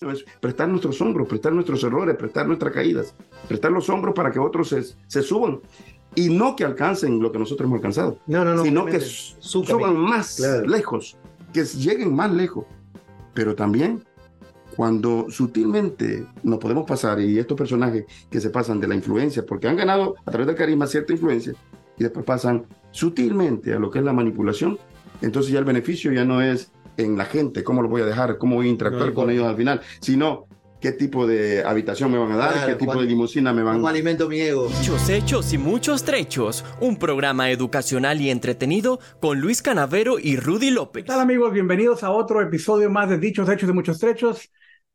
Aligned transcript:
es 0.00 0.24
prestar 0.40 0.68
nuestros 0.68 1.00
hombros, 1.00 1.26
prestar 1.26 1.52
nuestros 1.54 1.82
errores, 1.82 2.16
prestar 2.16 2.46
nuestras 2.46 2.72
caídas, 2.74 3.14
prestar 3.48 3.72
los 3.72 3.88
hombros 3.88 4.14
para 4.14 4.30
que 4.30 4.38
otros 4.38 4.68
se, 4.68 4.82
se 5.06 5.22
suban 5.22 5.60
y 6.14 6.28
no 6.28 6.54
que 6.54 6.64
alcancen 6.64 7.18
lo 7.20 7.32
que 7.32 7.38
nosotros 7.38 7.66
hemos 7.66 7.76
alcanzado, 7.78 8.18
No, 8.26 8.44
no, 8.44 8.54
no. 8.54 8.62
sino 8.62 8.84
que 8.84 9.00
suban 9.00 9.96
más 9.96 10.36
Claro. 10.36 10.66
lejos, 10.66 11.16
que 11.52 11.64
lleguen 11.64 12.14
más 12.14 12.30
lejos. 12.30 12.66
Pero 13.32 13.54
también 13.54 14.02
cuando 14.76 15.26
sutilmente 15.30 16.26
nos 16.42 16.58
podemos 16.58 16.84
pasar, 16.86 17.18
y 17.20 17.38
estos 17.38 17.56
personajes 17.56 18.04
que 18.30 18.40
se 18.40 18.50
pasan 18.50 18.78
de 18.80 18.88
la 18.88 18.94
influencia, 18.94 19.44
porque 19.46 19.66
han 19.68 19.76
ganado 19.76 20.16
a 20.26 20.30
través 20.30 20.46
del 20.46 20.56
carisma 20.56 20.86
cierta 20.86 21.14
influencia, 21.14 21.54
y 21.98 22.02
después 22.02 22.24
pasan 22.26 22.66
sutilmente 22.90 23.72
a 23.72 23.78
lo 23.78 23.90
que 23.90 24.00
es 24.00 24.04
la 24.04 24.12
manipulación, 24.12 24.78
entonces 25.22 25.52
ya 25.52 25.58
el 25.58 25.64
beneficio 25.64 26.12
ya 26.12 26.24
no 26.26 26.42
es 26.42 26.70
en 26.96 27.16
la 27.16 27.24
gente, 27.24 27.62
cómo 27.64 27.82
lo 27.82 27.88
voy 27.88 28.02
a 28.02 28.06
dejar, 28.06 28.38
cómo 28.38 28.56
voy 28.56 28.66
a 28.66 28.70
interactuar 28.70 29.08
No 29.08 29.14
con 29.14 29.30
ellos 29.30 29.46
al 29.46 29.56
final, 29.56 29.80
sino 30.00 30.46
qué 30.80 30.92
tipo 30.92 31.26
de 31.26 31.64
habitación 31.64 32.12
me 32.12 32.18
van 32.18 32.32
a 32.32 32.36
dar, 32.36 32.52
Claro, 32.52 32.66
qué 32.68 32.74
tipo 32.74 32.92
cuán- 32.92 33.00
de 33.04 33.06
limusina 33.06 33.52
me 33.52 33.62
van 33.62 33.76
¿Cómo 33.76 33.88
alimento 33.88 34.28
mi 34.28 34.40
ego? 34.40 34.68
Muchos 34.68 35.08
hechos 35.08 35.52
y 35.52 35.58
muchos 35.58 36.04
trechos. 36.04 36.64
Un 36.80 36.96
programa 36.98 37.50
educacional 37.50 38.20
y 38.20 38.30
entretenido 38.30 39.00
con 39.20 39.40
Luis 39.40 39.62
Canavero 39.62 40.18
y 40.18 40.36
Rudy 40.36 40.66
¿Qué 40.68 40.72
López. 40.72 41.04
tal 41.06 41.20
amigos? 41.20 41.52
Bienvenidos 41.52 42.02
a 42.04 42.10
otro 42.10 42.40
episodio 42.42 42.90
más 42.90 43.08
de 43.08 43.18
Dichos 43.18 43.48
Hechos 43.48 43.66
de 43.66 43.72
Muchos 43.72 43.98
Trechos. 43.98 44.50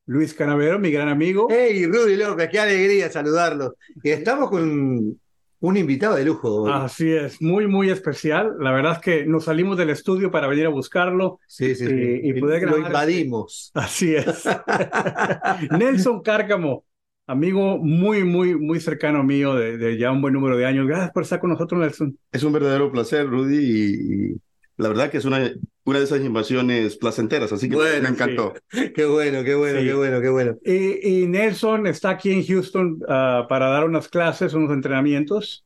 Luis 0.08 0.34
Canavero, 0.34 0.80
mi 0.80 0.92
gran 0.92 1.10
amigo. 1.10 1.48
¡Hey, 1.50 1.86
Rudy 1.86 2.16
López! 2.18 2.50
¡Qué 2.50 2.60
alegría 2.60 3.10
saludarlo! 3.12 3.76
Y 4.04 4.10
estamos 4.10 4.50
con 4.50 5.20
un 5.62 5.78
invitado 5.78 6.16
de 6.16 6.26
lujo. 6.26 6.64
hoy. 6.64 6.72
Así 6.74 7.10
es, 7.12 7.42
muy, 7.42 7.68
muy 7.68 7.90
especial. 7.90 8.56
La 8.60 8.72
verdad 8.72 8.94
es 8.94 9.00
que 9.00 9.26
nos 9.26 9.46
salimos 9.46 9.78
del 9.78 9.90
estudio 9.92 10.30
para 10.32 10.48
venir 10.48 10.66
a 10.66 10.70
buscarlo. 10.70 11.40
sí, 11.48 11.74
sí, 11.76 11.88
sí. 11.88 11.94
y- 12.24 12.30
y 12.32 12.40
poder 12.40 12.62
Lo 12.64 12.72
grabar- 12.74 12.88
invadimos. 12.88 13.72
Así 13.74 14.14
es. 14.16 14.44
Nelson 15.72 16.22
Cárcamo, 16.22 16.84
amigo 17.28 17.78
muy, 17.78 18.24
muy, 18.24 18.56
muy 18.56 18.80
cercano 18.80 19.24
mío 19.24 19.56
de, 19.56 19.78
de 19.78 19.98
ya 19.98 20.12
un 20.12 20.22
buen 20.22 20.34
número 20.34 20.58
de 20.58 20.66
años. 20.66 20.88
Gracias 20.88 21.12
por 21.12 21.24
estar 21.24 21.40
con 21.40 21.52
nosotros, 21.52 21.80
Nelson. 21.82 22.18
Es 22.32 22.44
un 22.44 22.54
verdadero 22.54 22.92
placer, 22.92 23.28
Rudy, 23.28 23.58
y, 23.58 24.34
y 24.34 24.36
la 24.82 24.90
verdad 24.90 25.12
que 25.12 25.18
es 25.18 25.26
una, 25.26 25.52
una 25.86 26.00
de 26.00 26.06
esas 26.06 26.22
invasiones 26.22 26.98
placenteras, 26.98 27.52
así 27.52 27.70
que 27.70 27.76
Bueno, 27.76 28.04
me 28.04 28.10
encantó. 28.10 28.54
Qué 28.96 29.06
bueno, 29.06 29.44
qué 29.44 29.56
bueno, 29.56 29.80
Sí. 29.80 29.86
qué 29.86 29.94
bueno, 29.94 30.22
qué 30.22 30.30
bueno. 30.30 30.58
Y, 30.64 31.24
y 31.24 31.28
Nelson 31.28 31.88
está 31.88 32.12
aquí 32.12 32.32
en 32.32 32.46
Houston 32.46 33.00
ah, 33.08 33.46
para 33.50 33.68
dar 33.70 33.86
unas 33.86 34.08
clases, 34.10 34.54
unos 34.54 34.72
entrenamientos. 34.72 35.66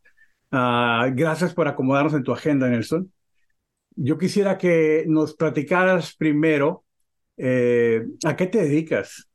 Ah, 0.51 1.09
gracias 1.13 1.53
por 1.53 1.67
acomodarnos 1.67 2.13
en 2.13 2.23
tu 2.23 2.31
agenda, 2.31 2.69
Nelson. 2.69 3.11
Yo 3.95 4.17
quisiera 4.17 4.57
que 4.57 5.05
nos 5.07 5.35
platicaras 5.35 6.15
primero 6.15 6.85
eh, 7.37 8.05
a 8.25 8.35
qué 8.35 8.47
te 8.47 8.59
dedicas. 8.63 9.29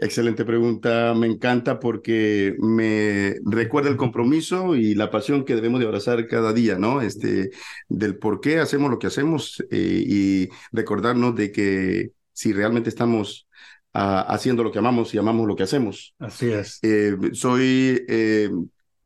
Excelente 0.00 0.44
pregunta, 0.44 1.12
me 1.16 1.26
encanta 1.26 1.80
porque 1.80 2.54
me 2.60 3.34
recuerda 3.44 3.90
el 3.90 3.96
compromiso 3.96 4.76
y 4.76 4.94
la 4.94 5.10
pasión 5.10 5.44
que 5.44 5.56
debemos 5.56 5.80
de 5.80 5.86
abrazar 5.86 6.24
cada 6.28 6.52
día, 6.52 6.78
¿no? 6.78 7.00
Este, 7.00 7.50
del 7.88 8.16
por 8.16 8.40
qué 8.40 8.60
hacemos 8.60 8.92
lo 8.92 9.00
que 9.00 9.08
hacemos 9.08 9.60
eh, 9.72 10.04
y 10.06 10.48
recordarnos 10.70 11.34
de 11.34 11.50
que 11.50 12.12
si 12.32 12.52
realmente 12.52 12.88
estamos 12.88 13.48
ah, 13.92 14.20
haciendo 14.28 14.62
lo 14.62 14.70
que 14.70 14.78
amamos 14.78 15.12
y 15.12 15.18
amamos 15.18 15.48
lo 15.48 15.56
que 15.56 15.64
hacemos. 15.64 16.14
Así 16.20 16.48
es. 16.48 16.78
Eh, 16.82 17.16
soy 17.32 18.04
eh, 18.06 18.50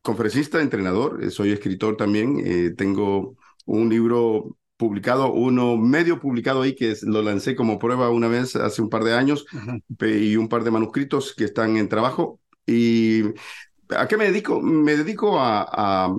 conferencista, 0.03 0.61
entrenador, 0.61 1.25
eh, 1.25 1.31
soy 1.31 1.53
escritor 1.53 1.97
también, 1.97 2.77
tengo 2.77 3.35
un 3.65 3.89
libro 3.89 4.59
publicado, 4.87 5.33
uno 5.33 5.77
medio 5.77 6.21
publicado 6.21 6.63
ahí 6.63 6.75
que 6.75 6.95
lo 7.03 7.23
lancé 7.23 7.55
como 7.57 7.79
prueba 7.79 8.11
una 8.11 8.29
vez 8.29 8.57
hace 8.57 8.83
un 8.83 8.89
par 8.91 9.05
de 9.05 9.15
años 9.15 9.47
Ajá. 9.53 9.79
y 10.01 10.37
un 10.37 10.49
par 10.49 10.65
de 10.65 10.71
manuscritos 10.71 11.35
que 11.35 11.45
están 11.45 11.77
en 11.77 11.89
trabajo. 11.89 12.41
¿Y 12.67 13.23
a 13.91 14.09
qué 14.09 14.17
me 14.17 14.25
dedico? 14.27 14.61
Me 14.61 14.97
dedico 14.97 15.39
a, 15.41 15.63
a- 16.09 16.17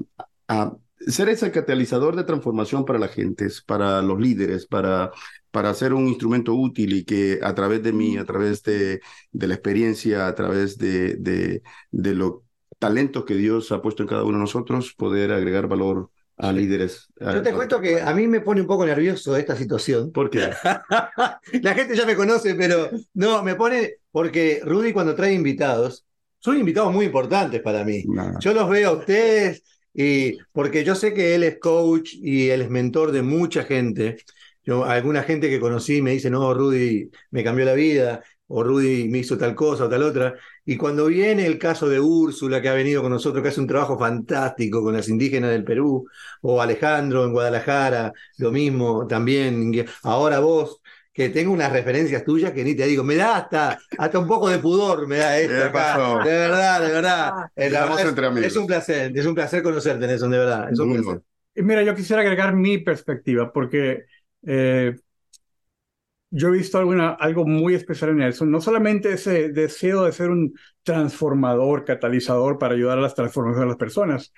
a 0.47 0.77
ser 1.07 1.29
ese 1.29 1.51
catalizador 1.51 2.15
de 2.15 2.23
transformación 2.23 2.85
para 2.85 2.99
la 2.99 3.07
gente, 3.09 3.47
para 3.65 4.01
los 4.01 4.19
líderes, 4.19 4.65
para, 4.67 5.11
para 5.51 5.73
ser 5.73 5.93
un 5.93 6.07
instrumento 6.07 6.53
útil 6.53 6.93
y 6.93 7.03
que 7.05 7.39
a 7.43 7.53
través 7.55 7.83
de 7.83 7.93
mí, 7.93 8.17
a 8.17 8.25
través 8.25 8.63
de, 8.63 9.01
de 9.31 9.47
la 9.47 9.53
experiencia, 9.55 10.27
a 10.27 10.35
través 10.35 10.77
de, 10.77 11.15
de, 11.15 11.61
de 11.91 12.13
los 12.15 12.35
talentos 12.79 13.25
que 13.25 13.35
Dios 13.35 13.71
ha 13.71 13.81
puesto 13.81 14.03
en 14.03 14.09
cada 14.09 14.23
uno 14.23 14.37
de 14.37 14.41
nosotros, 14.43 14.93
poder 14.93 15.31
agregar 15.31 15.67
valor 15.67 16.09
a 16.37 16.51
líderes. 16.51 17.07
Yo 17.19 17.41
te 17.41 17.53
cuento 17.53 17.79
que 17.79 18.01
a 18.01 18.13
mí 18.13 18.27
me 18.27 18.41
pone 18.41 18.61
un 18.61 18.67
poco 18.67 18.85
nervioso 18.85 19.35
esta 19.35 19.55
situación. 19.55 20.11
¿Por 20.11 20.29
qué? 20.29 20.49
La 21.61 21.73
gente 21.73 21.95
ya 21.95 22.05
me 22.05 22.15
conoce, 22.15 22.55
pero 22.55 22.89
no, 23.13 23.43
me 23.43 23.55
pone 23.55 23.97
porque 24.11 24.61
Rudy 24.63 24.93
cuando 24.93 25.15
trae 25.15 25.33
invitados, 25.33 26.05
son 26.39 26.57
invitados 26.57 26.93
muy 26.93 27.05
importantes 27.05 27.61
para 27.61 27.83
mí. 27.83 28.03
Nada. 28.07 28.37
Yo 28.39 28.53
los 28.53 28.69
veo 28.69 28.89
a 28.89 28.93
ustedes 28.93 29.63
y 29.93 30.37
porque 30.51 30.83
yo 30.83 30.95
sé 30.95 31.13
que 31.13 31.35
él 31.35 31.43
es 31.43 31.59
coach 31.59 32.13
y 32.15 32.49
él 32.49 32.61
es 32.61 32.69
mentor 32.69 33.11
de 33.11 33.21
mucha 33.21 33.63
gente. 33.63 34.17
Yo, 34.65 34.85
alguna 34.85 35.23
gente 35.23 35.49
que 35.49 35.59
conocí 35.59 36.01
me 36.01 36.11
dice, 36.11 36.29
no, 36.29 36.53
Rudy 36.53 37.09
me 37.31 37.43
cambió 37.43 37.65
la 37.65 37.73
vida, 37.73 38.23
o 38.47 38.63
Rudy 38.63 39.07
me 39.09 39.19
hizo 39.19 39.37
tal 39.37 39.55
cosa 39.55 39.85
o 39.85 39.89
tal 39.89 40.03
otra. 40.03 40.35
Y 40.65 40.77
cuando 40.77 41.07
viene 41.07 41.45
el 41.45 41.59
caso 41.59 41.89
de 41.89 41.99
Úrsula, 41.99 42.61
que 42.61 42.69
ha 42.69 42.73
venido 42.73 43.01
con 43.01 43.11
nosotros, 43.11 43.41
que 43.43 43.49
hace 43.49 43.59
un 43.61 43.67
trabajo 43.67 43.97
fantástico 43.99 44.81
con 44.81 44.93
las 44.93 45.09
indígenas 45.09 45.51
del 45.51 45.63
Perú, 45.65 46.07
o 46.41 46.61
Alejandro 46.61 47.25
en 47.25 47.33
Guadalajara, 47.33 48.13
lo 48.37 48.51
mismo 48.51 49.05
también. 49.07 49.73
Ahora 50.03 50.39
vos, 50.39 50.81
que 51.11 51.29
tengo 51.29 51.51
unas 51.53 51.71
referencias 51.71 52.23
tuyas 52.23 52.51
que 52.53 52.63
ni 52.63 52.75
te 52.75 52.85
digo, 52.87 53.03
me 53.03 53.15
da 53.15 53.37
hasta, 53.37 53.77
hasta 53.97 54.19
un 54.19 54.27
poco 54.27 54.49
de 54.49 54.59
pudor, 54.59 55.07
me 55.07 55.17
da 55.17 55.37
esto 55.37 55.53
¿Qué 55.53 55.63
acá. 55.63 55.71
pasó? 55.71 56.19
De 56.19 56.31
verdad, 56.31 56.81
de 56.81 56.91
verdad. 56.93 57.33
Amigos. 57.55 57.99
es, 57.99 58.15
es 58.41 58.55
un 58.55 58.65
placer, 58.67 59.11
es 59.17 59.25
un 59.25 59.35
placer 59.35 59.63
conocerte, 59.63 60.07
Nelson, 60.07 60.31
de 60.31 60.37
verdad. 60.37 60.71
Es 60.71 60.79
un 60.79 60.87
Muy 60.87 60.97
placer. 61.03 61.21
mira, 61.55 61.83
yo 61.83 61.95
quisiera 61.95 62.21
agregar 62.21 62.55
mi 62.55 62.77
perspectiva 62.79 63.51
porque 63.51 64.05
eh, 64.45 64.95
yo 66.35 66.47
he 66.49 66.51
visto 66.51 66.77
alguna, 66.79 67.11
algo 67.11 67.45
muy 67.45 67.75
especial 67.75 68.11
en 68.11 68.17
Nelson. 68.17 68.49
No 68.51 68.61
solamente 68.61 69.13
ese 69.13 69.49
deseo 69.49 70.03
de 70.05 70.11
ser 70.11 70.29
un 70.29 70.53
transformador, 70.83 71.85
catalizador 71.85 72.57
para 72.57 72.73
ayudar 72.75 72.97
a 72.97 73.01
las 73.01 73.15
transformaciones 73.15 73.61
de 73.65 73.67
las 73.67 73.77
personas, 73.77 74.33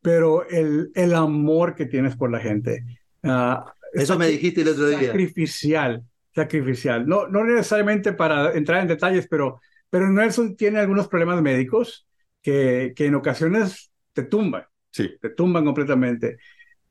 pero 0.00 0.48
el, 0.48 0.90
el 0.94 1.14
amor 1.14 1.74
que 1.74 1.86
tienes 1.86 2.16
por 2.16 2.30
la 2.30 2.40
gente. 2.40 2.84
Ah, 3.22 3.72
Eso 3.92 4.18
me 4.18 4.26
dijiste 4.28 4.62
el 4.62 4.68
otro 4.68 4.88
día. 4.88 4.98
sacrificial, 5.00 6.02
sacrificial. 6.34 7.06
No, 7.06 7.28
no 7.28 7.44
necesariamente 7.44 8.12
para 8.12 8.52
entrar 8.54 8.82
en 8.82 8.88
detalles, 8.88 9.26
pero, 9.28 9.60
pero 9.90 10.10
Nelson 10.10 10.56
tiene 10.56 10.78
algunos 10.80 11.08
problemas 11.08 11.42
médicos 11.42 12.06
que, 12.40 12.92
que 12.96 13.06
en 13.06 13.14
ocasiones 13.14 13.92
te 14.12 14.24
tumban 14.24 14.64
Sí. 14.90 15.08
te 15.20 15.30
tumban 15.30 15.64
completamente. 15.64 16.36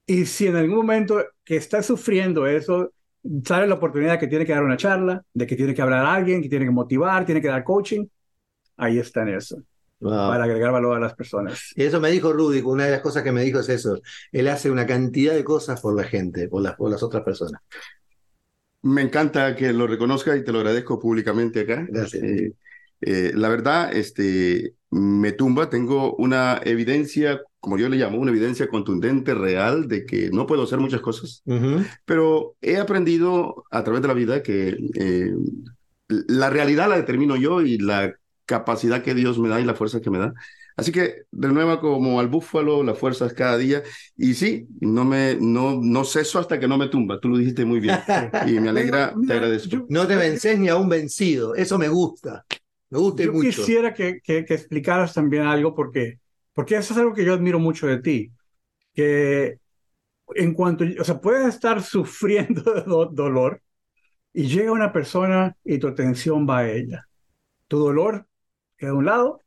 Y 0.05 0.25
si 0.25 0.47
en 0.47 0.55
algún 0.55 0.77
momento 0.77 1.23
que 1.43 1.55
estás 1.57 1.85
sufriendo 1.85 2.47
eso, 2.47 2.93
sale 3.45 3.67
la 3.67 3.75
oportunidad 3.75 4.19
que 4.19 4.27
tiene 4.27 4.45
que 4.45 4.53
dar 4.53 4.63
una 4.63 4.77
charla, 4.77 5.23
de 5.33 5.47
que 5.47 5.55
tiene 5.55 5.73
que 5.73 5.81
hablar 5.81 6.05
a 6.05 6.13
alguien, 6.15 6.41
que 6.41 6.49
tiene 6.49 6.65
que 6.65 6.71
motivar, 6.71 7.25
tiene 7.25 7.41
que 7.41 7.47
dar 7.47 7.63
coaching, 7.63 8.05
ahí 8.77 8.99
está 8.99 9.23
Nelson, 9.23 9.65
Wow. 9.99 10.29
para 10.29 10.45
agregar 10.45 10.71
valor 10.71 10.97
a 10.97 10.99
las 10.99 11.13
personas. 11.13 11.73
Y 11.75 11.83
eso 11.83 11.99
me 11.99 12.09
dijo 12.09 12.33
Rudy, 12.33 12.61
una 12.61 12.85
de 12.85 12.91
las 12.91 13.01
cosas 13.01 13.21
que 13.21 13.31
me 13.31 13.43
dijo 13.43 13.59
es 13.59 13.69
eso. 13.69 14.01
Él 14.31 14.47
hace 14.47 14.71
una 14.71 14.87
cantidad 14.87 15.35
de 15.35 15.43
cosas 15.43 15.79
por 15.79 15.95
la 15.95 16.03
gente, 16.03 16.47
por 16.47 16.63
las, 16.63 16.75
por 16.75 16.89
las 16.89 17.03
otras 17.03 17.23
personas. 17.23 17.61
Me 18.81 19.03
encanta 19.03 19.55
que 19.55 19.71
lo 19.73 19.85
reconozca 19.85 20.35
y 20.35 20.43
te 20.43 20.51
lo 20.51 20.57
agradezco 20.57 20.99
públicamente 20.99 21.61
acá. 21.61 21.85
Gracias. 21.87 22.23
Eh, 22.23 22.53
eh, 23.01 23.31
la 23.35 23.49
verdad, 23.49 23.95
este, 23.95 24.73
me 24.89 25.33
tumba. 25.33 25.69
Tengo 25.69 26.15
una 26.15 26.59
evidencia, 26.63 27.39
como 27.61 27.77
yo 27.77 27.89
le 27.89 27.97
llamo, 27.97 28.19
una 28.19 28.31
evidencia 28.31 28.67
contundente, 28.67 29.33
real, 29.35 29.87
de 29.87 30.05
que 30.05 30.31
no 30.31 30.47
puedo 30.47 30.63
hacer 30.63 30.79
muchas 30.79 31.01
cosas, 31.01 31.43
Ujú. 31.45 31.85
pero 32.05 32.57
he 32.61 32.77
aprendido 32.77 33.63
a 33.71 33.83
través 33.83 34.01
de 34.01 34.09
la 34.09 34.15
vida 34.15 34.43
que 34.43 34.77
eh, 34.95 35.33
la 36.09 36.49
realidad 36.49 36.89
la 36.89 36.97
determino 36.97 37.35
yo 37.35 37.61
y 37.61 37.77
la 37.77 38.13
capacidad 38.45 39.01
que 39.03 39.13
Dios 39.15 39.39
me 39.39 39.49
da 39.49 39.61
y 39.61 39.65
la 39.65 39.75
fuerza 39.75 40.01
que 40.01 40.09
me 40.09 40.19
da. 40.19 40.33
Así 40.75 40.91
que 40.91 41.23
renueva 41.31 41.79
como 41.79 42.19
al 42.19 42.27
búfalo 42.27 42.81
las 42.83 42.97
fuerzas 42.97 43.33
cada 43.33 43.57
día. 43.57 43.83
Y 44.17 44.33
sí, 44.33 44.67
no 44.79 45.05
me 45.05 45.37
no, 45.39 45.79
no 45.81 46.03
ceso 46.03 46.39
hasta 46.39 46.59
que 46.59 46.67
no 46.67 46.77
me 46.77 46.87
tumba. 46.87 47.19
Tú 47.19 47.29
lo 47.29 47.37
dijiste 47.37 47.65
muy 47.65 47.79
bien. 47.79 47.97
Y 48.47 48.59
me 48.59 48.69
alegra, 48.69 49.13
te 49.27 49.33
agradezco. 49.33 49.69
yo- 49.69 49.85
No 49.89 50.07
te 50.07 50.15
vences 50.15 50.57
ni 50.57 50.69
a 50.69 50.77
un 50.77 50.89
vencido. 50.89 51.55
Eso 51.55 51.77
me 51.77 51.87
gusta. 51.89 52.45
Me 52.89 52.99
gusta 52.99 53.23
y 53.23 53.25
Yo 53.27 53.33
mucho. 53.33 53.47
quisiera 53.49 53.93
que, 53.93 54.19
que, 54.23 54.43
que 54.45 54.53
explicaras 54.53 55.13
también 55.13 55.43
algo 55.43 55.75
porque, 55.75 56.19
porque 56.53 56.75
eso 56.77 56.93
es 56.93 56.99
algo 56.99 57.13
que 57.13 57.25
yo 57.25 57.33
admiro 57.33 57.59
mucho 57.59 57.87
de 57.87 57.99
ti, 58.01 58.31
que 58.95 59.59
en 60.35 60.53
cuanto, 60.53 60.85
o 60.99 61.03
sea, 61.03 61.21
puedes 61.21 61.47
estar 61.47 61.81
sufriendo 61.83 62.61
de 62.73 62.81
do- 62.83 63.07
dolor 63.07 63.61
y 64.33 64.47
llega 64.47 64.71
una 64.71 64.93
persona 64.93 65.57
y 65.63 65.79
tu 65.79 65.87
atención 65.87 66.47
va 66.49 66.59
a 66.59 66.71
ella. 66.71 67.07
Tu 67.67 67.79
dolor 67.79 68.27
queda 68.77 68.91
a 68.91 68.93
un 68.95 69.05
lado 69.05 69.41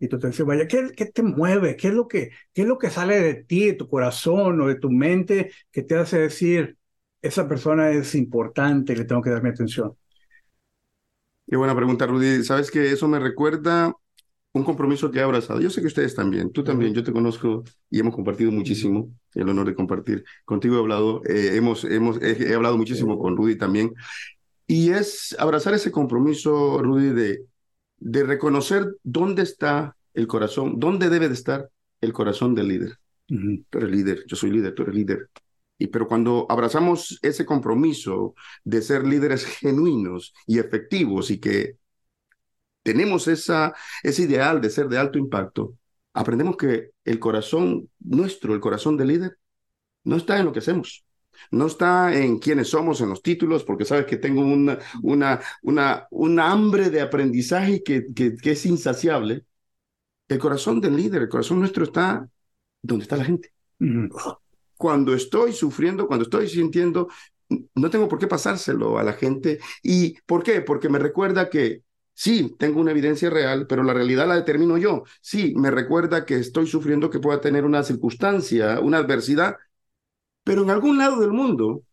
y 0.00 0.08
tu 0.08 0.16
atención 0.16 0.48
va 0.48 0.54
a 0.54 0.56
ella. 0.58 0.68
¿Qué, 0.68 0.90
qué 0.96 1.06
te 1.06 1.22
mueve? 1.22 1.76
¿Qué 1.76 1.88
es, 1.88 1.94
lo 1.94 2.08
que, 2.08 2.30
¿Qué 2.54 2.62
es 2.62 2.68
lo 2.68 2.78
que 2.78 2.90
sale 2.90 3.20
de 3.20 3.34
ti, 3.44 3.66
de 3.68 3.74
tu 3.74 3.88
corazón 3.88 4.60
o 4.60 4.68
de 4.68 4.76
tu 4.76 4.90
mente 4.90 5.52
que 5.72 5.82
te 5.82 5.96
hace 5.96 6.18
decir, 6.20 6.78
esa 7.22 7.48
persona 7.48 7.90
es 7.90 8.14
importante 8.14 8.92
y 8.94 8.96
le 8.96 9.04
tengo 9.06 9.22
que 9.22 9.30
dar 9.30 9.42
mi 9.42 9.50
atención? 9.50 9.96
Qué 11.46 11.56
buena 11.56 11.74
pregunta, 11.76 12.06
Rudy. 12.06 12.44
Sabes 12.44 12.70
que 12.70 12.92
eso 12.92 13.08
me 13.08 13.18
recuerda 13.18 13.94
un 14.52 14.64
compromiso 14.64 15.10
que 15.10 15.18
he 15.18 15.22
abrazado. 15.22 15.60
Yo 15.60 15.70
sé 15.70 15.80
que 15.80 15.86
ustedes 15.86 16.14
también, 16.14 16.52
tú 16.52 16.62
también, 16.62 16.92
yo 16.94 17.02
te 17.02 17.12
conozco 17.12 17.64
y 17.90 18.00
hemos 18.00 18.14
compartido 18.14 18.52
muchísimo, 18.52 19.10
el 19.34 19.48
honor 19.48 19.66
de 19.66 19.74
compartir. 19.74 20.24
Contigo 20.44 20.76
he 20.76 20.80
hablado, 20.80 21.22
eh, 21.24 21.52
hemos, 21.54 21.84
hemos, 21.84 22.20
he, 22.22 22.54
hablado 22.54 22.76
muchísimo 22.76 23.18
con 23.18 23.36
Rudy 23.36 23.56
también. 23.56 23.94
Y 24.66 24.90
es 24.90 25.34
abrazar 25.38 25.74
ese 25.74 25.90
compromiso, 25.90 26.82
Rudy, 26.82 27.10
de, 27.10 27.44
de 27.98 28.24
reconocer 28.24 28.86
dónde 29.02 29.42
está 29.42 29.96
el 30.14 30.26
corazón, 30.26 30.78
dónde 30.78 31.08
debe 31.08 31.28
de 31.28 31.34
estar 31.34 31.68
el 32.00 32.12
corazón 32.12 32.54
del 32.54 32.68
líder. 32.68 32.98
Tú 33.26 33.78
eres 33.78 33.90
líder, 33.90 34.24
yo 34.26 34.36
soy 34.36 34.50
líder, 34.50 34.74
tú 34.74 34.82
eres 34.82 34.94
líder. 34.94 35.30
Y 35.78 35.86
pero 35.86 36.06
cuando 36.06 36.46
abrazamos 36.48 37.18
ese 37.22 37.46
compromiso 37.46 38.34
de 38.62 38.82
ser 38.82 39.06
líderes 39.06 39.46
genuinos 39.46 40.34
y 40.46 40.58
efectivos 40.58 41.30
y 41.30 41.40
que 41.40 41.76
tenemos 42.82 43.28
esa, 43.28 43.74
ese 44.02 44.22
ideal 44.22 44.60
de 44.60 44.70
ser 44.70 44.88
de 44.88 44.98
alto 44.98 45.18
impacto, 45.18 45.76
aprendemos 46.12 46.56
que 46.56 46.90
el 47.04 47.18
corazón 47.18 47.88
nuestro, 48.00 48.54
el 48.54 48.60
corazón 48.60 48.96
del 48.96 49.08
líder, 49.08 49.38
no 50.04 50.16
está 50.16 50.38
en 50.38 50.46
lo 50.46 50.52
que 50.52 50.58
hacemos, 50.60 51.04
no 51.50 51.66
está 51.66 52.14
en 52.16 52.38
quiénes 52.38 52.68
somos, 52.68 53.00
en 53.00 53.08
los 53.08 53.22
títulos, 53.22 53.64
porque 53.64 53.84
sabes 53.84 54.06
que 54.06 54.16
tengo 54.16 54.42
una, 54.42 54.78
una, 55.02 55.40
una, 55.62 56.06
una 56.10 56.50
hambre 56.50 56.90
de 56.90 57.00
aprendizaje 57.00 57.82
que, 57.82 58.06
que, 58.14 58.36
es 58.42 58.66
insaciable. 58.66 59.44
El 60.28 60.38
corazón 60.38 60.80
del 60.80 60.96
líder, 60.96 61.22
el 61.22 61.28
corazón 61.28 61.60
nuestro 61.60 61.84
está 61.84 62.28
donde 62.80 63.04
está 63.04 63.16
la 63.16 63.24
gente. 63.24 63.52
Cuando 64.76 65.14
estoy 65.14 65.52
sufriendo, 65.52 66.06
cuando 66.06 66.24
estoy 66.24 66.48
sintiendo, 66.48 67.08
no 67.74 67.90
tengo 67.90 68.08
por 68.08 68.18
qué 68.18 68.26
pasárselo 68.26 68.98
a 68.98 69.02
la 69.04 69.12
gente. 69.12 69.60
¿Y 69.82 70.20
por 70.22 70.42
qué? 70.42 70.60
Porque 70.60 70.88
me 70.88 70.98
recuerda 70.98 71.48
que 71.48 71.82
Sí, 72.14 72.54
tengo 72.58 72.80
una 72.80 72.90
evidencia 72.92 73.30
real, 73.30 73.66
pero 73.66 73.82
la 73.82 73.94
realidad 73.94 74.28
la 74.28 74.36
determino 74.36 74.76
yo. 74.78 75.02
Sí, 75.20 75.54
me 75.56 75.70
recuerda 75.70 76.24
que 76.24 76.36
estoy 76.36 76.66
sufriendo 76.66 77.10
que 77.10 77.18
pueda 77.18 77.40
tener 77.40 77.64
una 77.64 77.82
circunstancia, 77.82 78.80
una 78.80 78.98
adversidad, 78.98 79.56
pero 80.44 80.62
en 80.62 80.70
algún 80.70 80.98
lado 80.98 81.20
del 81.20 81.32
mundo 81.32 81.84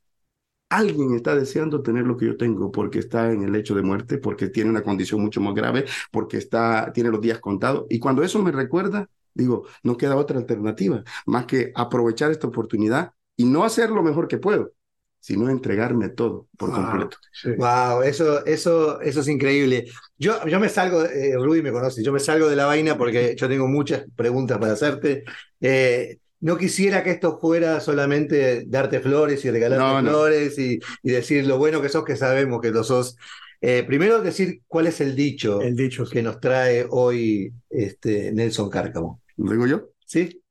alguien 0.69 1.16
está 1.16 1.36
deseando 1.36 1.81
tener 1.83 2.06
lo 2.07 2.18
que 2.18 2.27
yo 2.27 2.38
tengo 2.38 2.71
porque 2.71 3.00
está 3.00 3.31
en 3.31 3.44
el 3.44 3.51
lecho 3.54 3.75
de 3.75 3.83
muerte, 3.83 4.18
porque 4.19 4.50
tiene 4.50 4.69
una 4.71 4.83
condición 4.83 5.21
mucho 5.21 5.42
más 5.42 5.56
grave, 5.56 5.86
porque 6.12 6.38
está, 6.38 6.92
tiene 6.94 7.12
los 7.12 7.21
días 7.21 7.39
contados. 7.39 7.86
Y 7.89 8.00
cuando 8.00 8.24
eso 8.24 8.42
me 8.44 8.51
recuerda, 8.51 9.10
digo, 9.33 9.68
no 9.83 9.98
queda 9.98 10.16
otra 10.18 10.39
alternativa 10.39 11.04
más 11.27 11.45
que 11.48 11.71
aprovechar 11.75 12.31
esta 12.31 12.48
oportunidad 12.48 13.13
y 13.38 13.45
no 13.45 13.63
hacer 13.66 13.92
lo 13.92 14.04
mejor 14.04 14.27
que 14.27 14.38
puedo, 14.39 14.71
sino 15.19 15.50
entregarme 15.50 16.10
todo 16.10 16.48
por 16.57 16.71
completo. 16.71 17.18
Wow, 17.57 18.04
eso, 18.04 18.45
eso, 18.45 19.01
eso 19.01 19.19
es 19.19 19.27
increíble. 19.27 19.86
Yo, 20.18 20.45
yo 20.48 20.60
me 20.60 20.69
salgo, 20.69 21.04
eh, 21.04 21.36
Rudy 21.36 21.62
me 21.62 21.71
conoce, 21.71 22.04
yo 22.04 22.12
me 22.12 22.19
salgo 22.19 22.48
de 22.48 22.56
la 22.56 22.66
vaina 22.66 22.98
porque 22.98 23.36
yo 23.38 23.48
tengo 23.48 23.68
muchas 23.68 24.06
preguntas 24.16 24.57
para 24.57 24.74
hacerte. 24.74 25.24
Eh, 25.62 26.19
no 26.42 26.57
quisiera 26.57 27.04
que 27.04 27.12
esto 27.12 27.38
fuera 27.39 27.81
solamente 27.81 28.63
darte 28.66 29.01
flores 29.01 29.44
y 29.44 29.51
regalarte 29.51 30.10
flores 30.10 30.57
y, 30.57 30.80
y, 31.04 31.12
decir 31.12 31.45
lo 31.45 31.57
bueno 31.57 31.81
que 31.81 31.89
sos, 31.89 32.06
que 32.06 32.16
sabemos 32.16 32.62
que 32.62 32.71
lo 32.71 32.83
sos. 32.83 33.18
Eh, 33.62 33.83
primero 33.86 34.21
decir 34.21 34.62
cuál 34.68 34.88
es 34.88 35.01
el 35.01 35.16
dicho, 35.16 35.62
el 35.62 35.75
dicho 35.75 36.06
que 36.06 36.24
nos 36.24 36.39
trae 36.39 36.88
hoy 36.89 37.51
este, 37.69 38.31
Nelson 38.31 38.69
Cárcamo. 38.69 39.21
¿Lo 39.36 39.51
digo 39.51 39.68
yo? 39.68 39.89
Sí. 40.06 40.42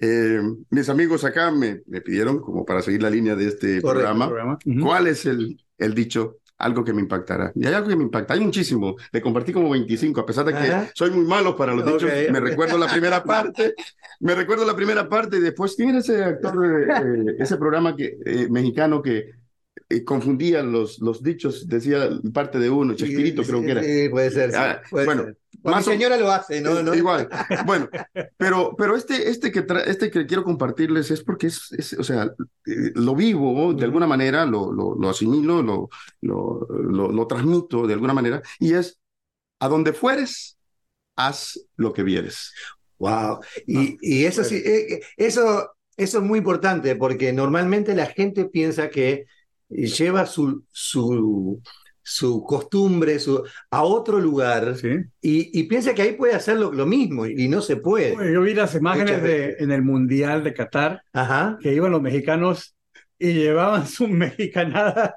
Eh, 0.00 0.40
mis 0.70 0.88
amigos 0.88 1.24
acá 1.24 1.50
me, 1.50 1.82
me, 1.86 2.00
pidieron, 2.00 2.40
como 2.40 2.64
para 2.64 2.82
seguir 2.82 3.02
la 3.02 3.10
línea 3.10 3.34
de 3.34 3.48
este 3.48 3.80
programa, 3.80 4.58
cuál 4.80 5.08
es 5.08 5.26
el, 5.26 5.60
el 5.76 5.94
dicho, 5.94 6.36
algo 6.58 6.84
que 6.84 6.92
me 6.92 7.00
impactará. 7.00 7.52
Y 7.54 7.66
hay 7.66 7.74
algo 7.74 7.88
que 7.88 7.96
me 7.96 8.02
impacta, 8.02 8.34
hay 8.34 8.40
muchísimo. 8.40 8.96
Le 9.12 9.20
compartí 9.20 9.52
como 9.52 9.70
25, 9.70 10.20
a 10.20 10.26
pesar 10.26 10.44
de 10.44 10.54
que 10.54 10.90
soy 10.94 11.10
muy 11.10 11.24
malo 11.24 11.56
para 11.56 11.74
los 11.74 11.84
dichos. 11.84 12.10
Me 12.30 12.40
recuerdo 12.40 12.76
la 12.76 12.88
primera 12.88 13.22
parte, 13.24 13.74
me 14.20 14.34
recuerdo 14.34 14.64
la 14.64 14.76
primera 14.76 15.08
parte 15.08 15.38
y 15.38 15.40
después, 15.40 15.74
¿quién 15.76 15.90
era 15.90 15.98
ese 15.98 16.22
actor, 16.22 16.58
de, 16.58 17.36
ese 17.38 17.56
programa 17.56 17.94
que, 17.94 18.18
eh, 18.24 18.48
mexicano 18.50 19.00
que 19.00 19.30
eh, 19.90 20.04
confundía 20.04 20.62
los, 20.62 20.98
los 20.98 21.22
dichos, 21.22 21.66
decía 21.66 22.10
parte 22.34 22.58
de 22.58 22.68
uno, 22.68 22.94
Chespirito 22.94 23.42
creo 23.42 23.62
que 23.62 23.70
era. 23.70 23.82
Sí, 23.82 24.08
puede 24.10 24.30
ser. 24.30 24.54
Ah, 24.54 24.82
bueno, 24.90 25.28
mi 25.62 25.82
señora 25.82 26.18
lo 26.18 26.30
hace, 26.30 26.60
¿no? 26.60 26.82
¿no? 26.82 26.94
Igual. 26.94 27.28
Bueno, 27.66 27.88
pero, 28.36 28.74
pero 28.76 28.96
este, 28.96 29.30
este, 29.30 29.50
que 29.50 29.64
este 29.86 30.10
que 30.10 30.26
quiero 30.26 30.44
compartirles 30.44 31.10
es 31.10 31.22
porque 31.22 31.46
es, 31.46 31.72
es 31.72 31.94
o 31.94 32.04
sea, 32.04 32.24
eh, 32.66 32.92
lo 32.94 33.14
vivo 33.14 33.72
de 33.72 33.84
alguna 33.84 34.06
manera, 34.06 34.44
lo, 34.44 34.72
lo, 34.72 34.94
lo 34.94 35.08
asimilo, 35.08 35.62
lo, 35.62 35.88
lo, 36.20 36.66
lo, 37.10 37.26
transmito 37.26 37.86
de 37.86 37.94
alguna 37.94 38.14
manera, 38.14 38.42
y 38.58 38.74
es, 38.74 39.00
a 39.58 39.68
donde 39.68 39.92
fueres, 39.92 40.58
haz 41.16 41.58
lo 41.76 41.92
que 41.92 42.02
vieres. 42.02 42.52
Wow. 42.98 43.40
Y, 43.66 43.96
y 44.00 44.24
eso 44.26 44.44
sí, 44.44 44.56
eh, 44.56 45.00
eso, 45.16 45.72
eso 45.96 46.18
es 46.18 46.24
muy 46.24 46.38
importante 46.38 46.94
porque 46.94 47.32
normalmente 47.32 47.94
la 47.94 48.06
gente 48.06 48.44
piensa 48.44 48.90
que 48.90 49.26
lleva 49.68 50.26
su, 50.26 50.64
su, 50.70 51.60
su 52.02 52.42
costumbre 52.42 53.18
su, 53.18 53.44
a 53.70 53.82
otro 53.82 54.18
lugar 54.18 54.74
y, 55.20 55.60
y, 55.60 55.62
piensa 55.64 55.94
que 55.94 56.02
ahí 56.02 56.12
puede 56.12 56.34
hacer 56.34 56.56
lo, 56.56 56.86
mismo 56.86 57.26
y, 57.26 57.48
no 57.48 57.60
se 57.60 57.76
puede. 57.76 58.32
yo 58.32 58.42
vi 58.42 58.54
las 58.54 58.74
imágenes 58.74 59.22
de, 59.22 59.56
en 59.58 59.70
el 59.70 59.82
Mundial 59.82 60.42
de 60.42 60.54
Qatar 60.54 61.02
que 61.60 61.74
iban 61.74 61.92
los 61.92 62.02
mexicanos 62.02 62.74
y 63.18 63.34
llevaban 63.34 63.86
su 63.86 64.08
mexicanada 64.08 65.16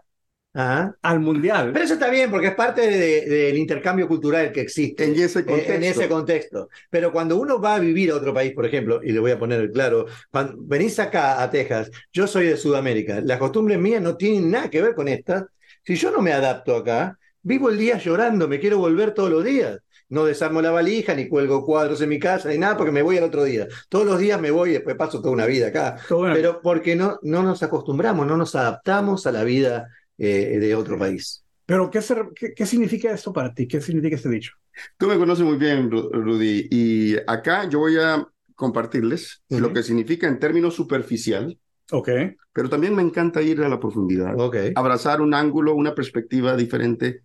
al 0.53 1.19
mundial. 1.19 1.71
Pero 1.71 1.85
eso 1.85 1.93
está 1.93 2.09
bien 2.09 2.29
porque 2.29 2.47
es 2.47 2.55
parte 2.55 2.81
del 2.87 3.57
intercambio 3.57 4.07
cultural 4.07 4.51
que 4.51 4.61
existe 4.61 5.05
en 5.05 5.15
ese, 5.15 5.45
contexto. 5.45 5.73
en 5.73 5.83
ese 5.83 6.09
contexto. 6.09 6.69
Pero 6.89 7.11
cuando 7.11 7.37
uno 7.37 7.59
va 7.59 7.75
a 7.75 7.79
vivir 7.79 8.11
a 8.11 8.15
otro 8.15 8.33
país, 8.33 8.53
por 8.53 8.65
ejemplo, 8.65 9.01
y 9.03 9.11
le 9.11 9.19
voy 9.19 9.31
a 9.31 9.39
poner 9.39 9.71
claro, 9.71 10.05
cuando 10.29 10.55
venís 10.57 10.99
acá 10.99 11.41
a 11.41 11.49
Texas, 11.49 11.89
yo 12.11 12.27
soy 12.27 12.47
de 12.47 12.57
Sudamérica, 12.57 13.21
las 13.21 13.39
costumbres 13.39 13.79
mías 13.79 14.01
no 14.01 14.17
tienen 14.17 14.51
nada 14.51 14.69
que 14.69 14.81
ver 14.81 14.93
con 14.93 15.07
estas. 15.07 15.45
Si 15.83 15.95
yo 15.95 16.11
no 16.11 16.21
me 16.21 16.33
adapto 16.33 16.75
acá, 16.75 17.17
vivo 17.41 17.69
el 17.69 17.77
día 17.77 17.97
llorando, 17.97 18.47
me 18.47 18.59
quiero 18.59 18.77
volver 18.77 19.13
todos 19.13 19.29
los 19.29 19.43
días. 19.43 19.79
No 20.09 20.25
desarmo 20.25 20.61
la 20.61 20.71
valija, 20.71 21.15
ni 21.15 21.29
cuelgo 21.29 21.65
cuadros 21.65 22.01
en 22.01 22.09
mi 22.09 22.19
casa, 22.19 22.49
ni 22.49 22.57
nada, 22.57 22.75
porque 22.75 22.91
me 22.91 23.01
voy 23.01 23.17
al 23.17 23.23
otro 23.23 23.45
día. 23.45 23.65
Todos 23.87 24.05
los 24.05 24.19
días 24.19 24.41
me 24.41 24.51
voy 24.51 24.71
y 24.71 24.73
después 24.73 24.97
paso 24.97 25.21
toda 25.21 25.33
una 25.33 25.45
vida 25.45 25.67
acá. 25.67 25.95
Pero 26.33 26.59
porque 26.61 26.97
no, 26.97 27.17
no 27.21 27.41
nos 27.43 27.63
acostumbramos, 27.63 28.27
no 28.27 28.35
nos 28.35 28.53
adaptamos 28.53 29.25
a 29.25 29.31
la 29.31 29.45
vida 29.45 29.87
eh, 30.23 30.59
de 30.59 30.75
otro 30.75 30.99
país. 30.99 31.43
Pero, 31.65 31.89
¿qué, 31.89 32.53
¿qué, 32.55 32.65
significa 32.67 33.11
esto 33.11 33.33
para 33.33 33.53
ti? 33.55 33.67
¿Qué 33.67 33.81
significa 33.81 34.15
este 34.15 34.29
dicho? 34.29 34.53
Tú 34.97 35.07
me 35.07 35.17
conoces 35.17 35.43
muy 35.43 35.57
bien, 35.57 35.89
Rudy, 35.89 36.67
y 36.69 37.15
acá 37.25 37.67
yo 37.67 37.79
voy 37.79 37.97
a 37.97 38.27
compartirles 38.53 39.41
lo 39.49 39.73
que 39.73 39.81
significa 39.81 40.27
en 40.27 40.37
términos 40.37 40.75
superficial. 40.75 41.57
Ok. 41.91 42.09
Pero 42.53 42.69
también 42.69 42.95
me 42.95 43.01
encanta 43.01 43.41
ir 43.41 43.61
a 43.63 43.69
la 43.69 43.79
profundidad. 43.79 44.39
Ok. 44.39 44.57
Abrazar 44.75 45.21
un 45.21 45.33
ángulo, 45.33 45.73
una 45.73 45.95
perspectiva 45.95 46.55
diferente 46.55 47.23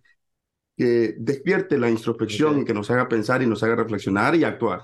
que 0.75 1.13
despierte 1.19 1.77
la 1.77 1.91
introspección 1.91 2.61
y 2.61 2.65
que 2.65 2.73
nos 2.73 2.89
haga 2.89 3.07
pensar 3.07 3.43
y 3.43 3.47
nos 3.47 3.61
haga 3.61 3.75
reflexionar 3.75 4.35
y 4.35 4.43
actuar. 4.43 4.81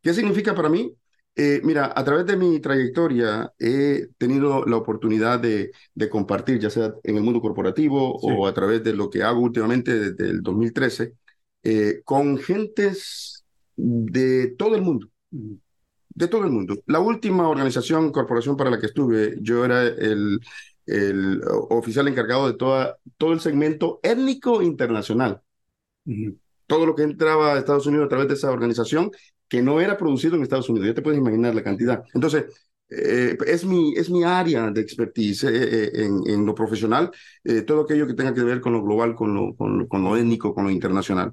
¿Qué 0.00 0.14
significa 0.14 0.54
para 0.54 0.70
mí? 0.70 0.94
Eh, 1.36 1.60
mira, 1.64 1.92
a 1.96 2.04
través 2.04 2.26
de 2.26 2.36
mi 2.36 2.60
trayectoria 2.60 3.52
he 3.58 4.06
tenido 4.18 4.64
la 4.66 4.76
oportunidad 4.76 5.40
de, 5.40 5.72
de 5.94 6.08
compartir, 6.08 6.60
ya 6.60 6.70
sea 6.70 6.94
en 7.02 7.16
el 7.16 7.22
mundo 7.24 7.40
corporativo 7.40 8.14
o 8.16 8.46
a 8.46 8.54
través 8.54 8.84
de 8.84 8.92
lo 8.94 9.10
que 9.10 9.22
hago 9.24 9.40
últimamente 9.40 9.98
desde 9.98 10.30
el 10.30 10.42
2013, 10.42 11.14
eh, 11.64 12.02
con 12.04 12.38
gentes 12.38 13.44
de 13.76 14.54
todo 14.56 14.76
el 14.76 14.82
mundo. 14.82 15.08
De 16.08 16.28
todo 16.28 16.44
el 16.44 16.50
mundo. 16.50 16.76
La 16.86 17.00
última 17.00 17.48
organización, 17.48 18.12
corporación 18.12 18.56
para 18.56 18.70
la 18.70 18.78
que 18.78 18.86
estuve, 18.86 19.36
yo 19.40 19.64
era 19.64 19.82
el, 19.82 20.38
el 20.86 21.40
oficial 21.70 22.06
encargado 22.06 22.46
de 22.46 22.54
toda, 22.56 22.98
todo 23.18 23.32
el 23.32 23.40
segmento 23.40 23.98
étnico 24.02 24.62
internacional. 24.62 25.42
Todo 26.66 26.86
lo 26.86 26.94
que 26.94 27.02
entraba 27.02 27.54
a 27.54 27.58
Estados 27.58 27.86
Unidos 27.86 28.06
a 28.06 28.08
través 28.08 28.28
de 28.28 28.34
esa 28.34 28.50
organización 28.50 29.10
que 29.54 29.62
no 29.62 29.80
era 29.80 29.96
producido 29.96 30.34
en 30.34 30.42
Estados 30.42 30.68
Unidos. 30.68 30.88
Ya 30.88 30.94
te 30.94 31.02
puedes 31.02 31.20
imaginar 31.20 31.54
la 31.54 31.62
cantidad. 31.62 32.02
Entonces, 32.12 32.46
eh, 32.88 33.36
es, 33.46 33.64
mi, 33.64 33.94
es 33.94 34.10
mi 34.10 34.24
área 34.24 34.68
de 34.72 34.80
expertise 34.80 35.44
eh, 35.44 35.50
eh, 35.52 35.90
en, 35.94 36.28
en, 36.28 36.44
lo 36.44 36.56
profesional, 36.56 37.12
todo 37.64 37.82
aquello 37.82 38.08
que 38.08 38.14
tenga 38.14 38.34
que 38.34 38.42
ver 38.42 38.60
con 38.60 38.72
lo 38.72 38.82
global, 38.82 39.14
con 39.14 39.32
lo, 39.32 39.54
con, 39.54 39.86
con 39.86 40.02
lo 40.02 40.16
étnico, 40.16 40.52
con 40.52 40.64
lo 40.64 40.70
internacional. 40.70 41.32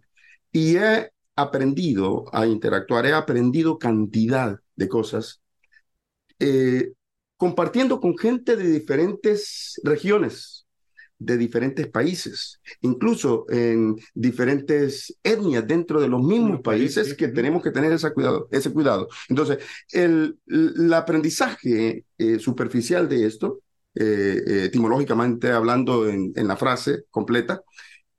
Y 0.51 0.75
he 0.78 1.10
aprendido 1.36 2.25
a 2.32 2.46
interactuar, 2.46 3.08
he 3.08 3.13
aprendido 3.13 3.80
cantidad 3.80 4.60
de 4.75 4.88
cosas, 4.88 5.42
compartiendo 7.38 8.00
con 8.00 8.16
gente 8.16 8.56
de 8.56 8.70
diferentes 8.70 9.82
regiones, 9.84 10.68
de 11.22 11.38
diferentes 11.38 11.88
países, 11.88 12.60
incluso 12.82 13.46
en 13.50 13.96
diferentes 14.16 15.16
etnias 15.24 15.68
dentro 15.68 16.01
de 16.01 16.08
los 16.08 16.24
mismos 16.24 16.62
países 16.62 17.13
que 17.13 17.28
tenemos 17.28 17.62
que 17.62 17.70
tener 17.70 17.92
ese 17.94 18.12
cuidado. 18.12 18.48
Ese 18.51 18.74
cuidado. 18.74 19.08
Entonces, 19.30 19.60
el, 19.92 20.40
el 20.48 20.92
aprendizaje 20.94 22.06
eh, 22.18 22.40
superficial 22.40 23.08
de 23.08 23.28
esto, 23.28 23.62
eh, 23.94 24.42
eh, 24.48 24.63
etimológicamente 24.66 25.51
hablando 25.51 26.10
en, 26.10 26.34
en, 26.36 26.48
la 26.48 26.58
frase 26.58 27.04
completa, 27.12 27.62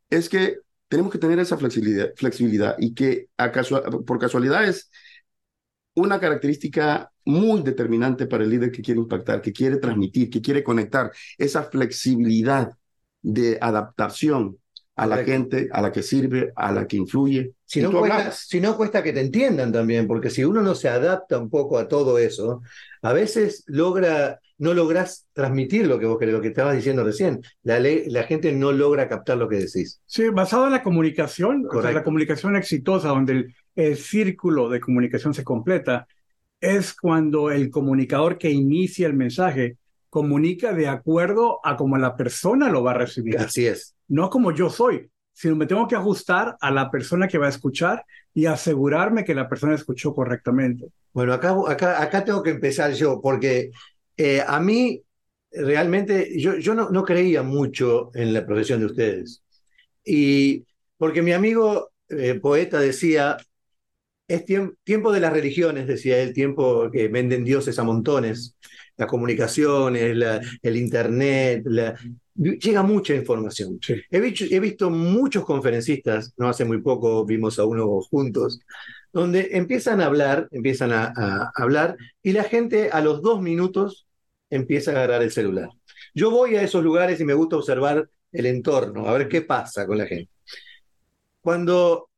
es 0.09 0.29
que 0.29 0.59
tenemos 0.87 1.11
que 1.11 1.19
tener 1.19 1.41
esa 1.41 1.57
flexibilidad, 1.57 2.11
flexibilidad 2.15 2.77
y 2.79 2.95
que 2.95 3.29
a 3.37 3.51
por 3.51 4.19
casualidad 4.21 4.69
es 4.69 4.91
una 5.95 6.21
característica 6.21 7.11
muy 7.25 7.63
determinante 7.63 8.27
para 8.27 8.45
el 8.45 8.51
líder 8.51 8.71
que 8.71 8.83
quiere 8.83 9.01
impactar, 9.01 9.43
que 9.43 9.53
quiere 9.53 9.79
transmitir, 9.79 10.31
que 10.31 10.41
quiere 10.41 10.63
conectar, 10.63 11.11
esa 11.37 11.65
flexibilidad 11.65 12.73
de 13.23 13.59
adaptación 13.61 14.59
a 14.97 15.07
la 15.07 15.25
gente, 15.25 15.69
a 15.73 15.81
la 15.81 15.91
que 15.91 16.03
sirve, 16.03 16.53
a 16.55 16.71
la 16.71 16.87
que 16.87 16.97
influye. 16.97 17.53
Si 17.65 17.81
no, 17.81 17.91
cuesta, 17.91 18.31
si 18.31 18.61
no, 18.61 18.77
cuesta, 18.77 19.03
que 19.03 19.13
te 19.13 19.21
entiendan 19.21 19.73
también, 19.73 20.07
porque 20.07 20.29
si 20.29 20.45
uno 20.45 20.63
no 20.63 20.75
se 20.75 20.89
adapta 20.89 21.39
un 21.39 21.49
poco 21.49 21.79
a 21.79 21.89
todo 21.89 22.19
eso, 22.19 22.63
a 23.01 23.13
veces 23.13 23.65
logra, 23.67 24.39
no 24.59 24.75
logras 24.75 25.27
transmitir 25.33 25.87
lo 25.87 25.99
que 25.99 26.07
vos 26.07 26.19
querés, 26.19 26.35
lo 26.35 26.43
que 26.43 26.49
estabas 26.49 26.77
diciendo 26.77 27.05
recién. 27.05 27.41
La, 27.63 27.81
la 27.81 28.23
gente 28.25 28.53
no 28.53 28.71
logra 28.71 29.09
captar 29.09 29.39
lo 29.39 29.49
que 29.49 29.57
decís. 29.57 30.01
Sí, 30.05 30.29
basado 30.29 30.67
en 30.67 30.73
la 30.73 30.83
comunicación, 30.83 31.67
o 31.73 31.81
sea, 31.81 31.93
la 31.93 32.05
comunicación 32.05 32.57
exitosa, 32.57 33.09
donde 33.09 33.33
el, 33.33 33.55
el 33.75 33.97
círculo 33.97 34.69
de 34.69 34.81
comunicación 34.81 35.33
se 35.33 35.43
completa, 35.43 36.07
es 36.61 36.95
cuando 36.95 37.51
el 37.51 37.71
comunicador 37.71 38.39
que 38.39 38.51
inicia 38.51 39.07
el 39.07 39.15
mensaje 39.15 39.79
comunica 40.13 40.75
de 40.75 40.89
acuerdo 40.89 41.59
a 41.65 41.75
cómo 41.75 41.97
la 41.97 42.15
persona 42.19 42.69
lo 42.69 42.83
va 42.83 42.91
a 42.91 42.99
recibir. 42.99 43.39
Así 43.39 43.67
es. 43.67 43.95
No 44.09 44.29
como 44.29 44.53
yo 44.53 44.69
soy, 44.69 45.09
sino 45.33 45.57
me 45.57 45.65
tengo 45.65 45.89
que 45.89 45.97
ajustar 45.97 46.55
a 46.61 46.71
la 46.71 46.91
persona 46.91 47.27
que 47.27 47.39
va 47.39 47.47
a 47.47 47.49
escuchar 47.49 48.05
y 48.35 48.45
asegurarme 48.45 49.25
que 49.25 49.35
la 49.35 49.49
persona 49.49 49.75
escuchó 49.75 50.15
correctamente. 50.15 50.89
Bueno, 51.15 51.33
acá, 51.33 51.57
acá, 51.67 52.03
acá 52.03 52.27
tengo 52.27 52.43
que 52.43 52.51
empezar 52.51 52.93
yo, 52.93 53.23
porque 53.23 53.71
eh, 54.19 54.43
a 54.47 54.61
mí 54.61 55.03
realmente 55.51 56.39
yo, 56.39 56.59
yo 56.59 56.75
no, 56.75 56.91
no, 56.91 57.05
creía 57.05 57.43
mucho 57.43 58.11
en 58.13 58.35
la 58.35 58.45
profesión 58.45 58.81
de 58.81 58.87
ustedes. 58.87 59.43
Y 60.05 60.67
porque 60.99 61.23
mi 61.23 61.33
amigo 61.33 61.91
eh, 62.11 62.35
poeta 62.35 62.79
decía, 62.79 63.39
es 64.29 64.45
tiempo 64.45 65.11
de 65.11 65.21
las 65.21 65.33
religiones, 65.33 65.87
decía 65.87 66.19
él, 66.19 66.35
tiempo 66.35 66.91
que 66.91 67.09
venden 67.09 67.45
dioses 67.45 67.79
a 67.79 67.83
montones 67.83 68.59
las 69.03 69.11
comunicaciones, 69.11 70.17
el 70.63 70.77
Internet, 70.77 71.65
llega 72.35 72.83
mucha 72.83 73.15
información. 73.15 73.81
He, 74.11 74.35
he, 74.51 74.61
visto 74.61 74.91
muchos 74.91 75.45
conferencistas, 75.45 76.33
no 76.37 76.49
hace 76.49 76.65
muy 76.65 76.81
poco 76.81 77.25
vimos 77.25 77.59
a 77.59 77.65
uno 77.65 78.01
juntos, 78.03 78.61
donde 79.13 79.51
empiezan 79.53 80.01
a 80.01 80.07
hablar, 80.07 80.49
empiezan 80.53 80.93
a, 80.93 81.13
a, 81.17 81.53
hablar 81.57 81.97
y 82.23 82.33
la 82.33 82.45
gente 82.45 82.91
a 82.91 83.01
los 83.01 83.23
dos 83.23 83.43
minutos 83.43 84.07
empieza 84.51 84.93
a 84.93 84.95
agarrar 84.95 85.23
el 85.23 85.33
celular. 85.33 85.69
Yo 86.15 86.31
voy 86.31 86.57
a 86.57 86.63
esos 86.63 86.85
lugares 86.85 87.21
y 87.21 87.25
me 87.25 87.35
gusta 87.35 87.57
observar 87.57 88.09
el 88.31 88.47
entorno, 88.47 89.09
a 89.09 89.13
ver 89.13 89.29
qué 89.29 89.43
pasa 89.43 89.87
con 89.87 89.99
la 89.99 90.07
gente. 90.07 90.31
Cuando 91.41 92.09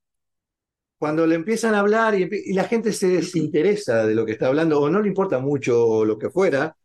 cuando 0.98 1.26
le 1.26 1.34
empiezan 1.34 1.74
a 1.74 1.80
hablar 1.80 2.14
y, 2.14 2.52
la 2.54 2.64
gente 2.64 2.92
se 2.92 3.08
desinteresa 3.08 4.06
de 4.06 4.14
lo 4.14 4.24
que 4.26 4.32
está 4.32 4.46
hablando 4.48 4.80
o 4.80 4.90
no 4.90 5.00
le 5.00 5.08
importa 5.08 5.38
mucho 5.38 6.04
lo 6.04 6.18
que 6.18 6.30
fuera, 6.30 6.76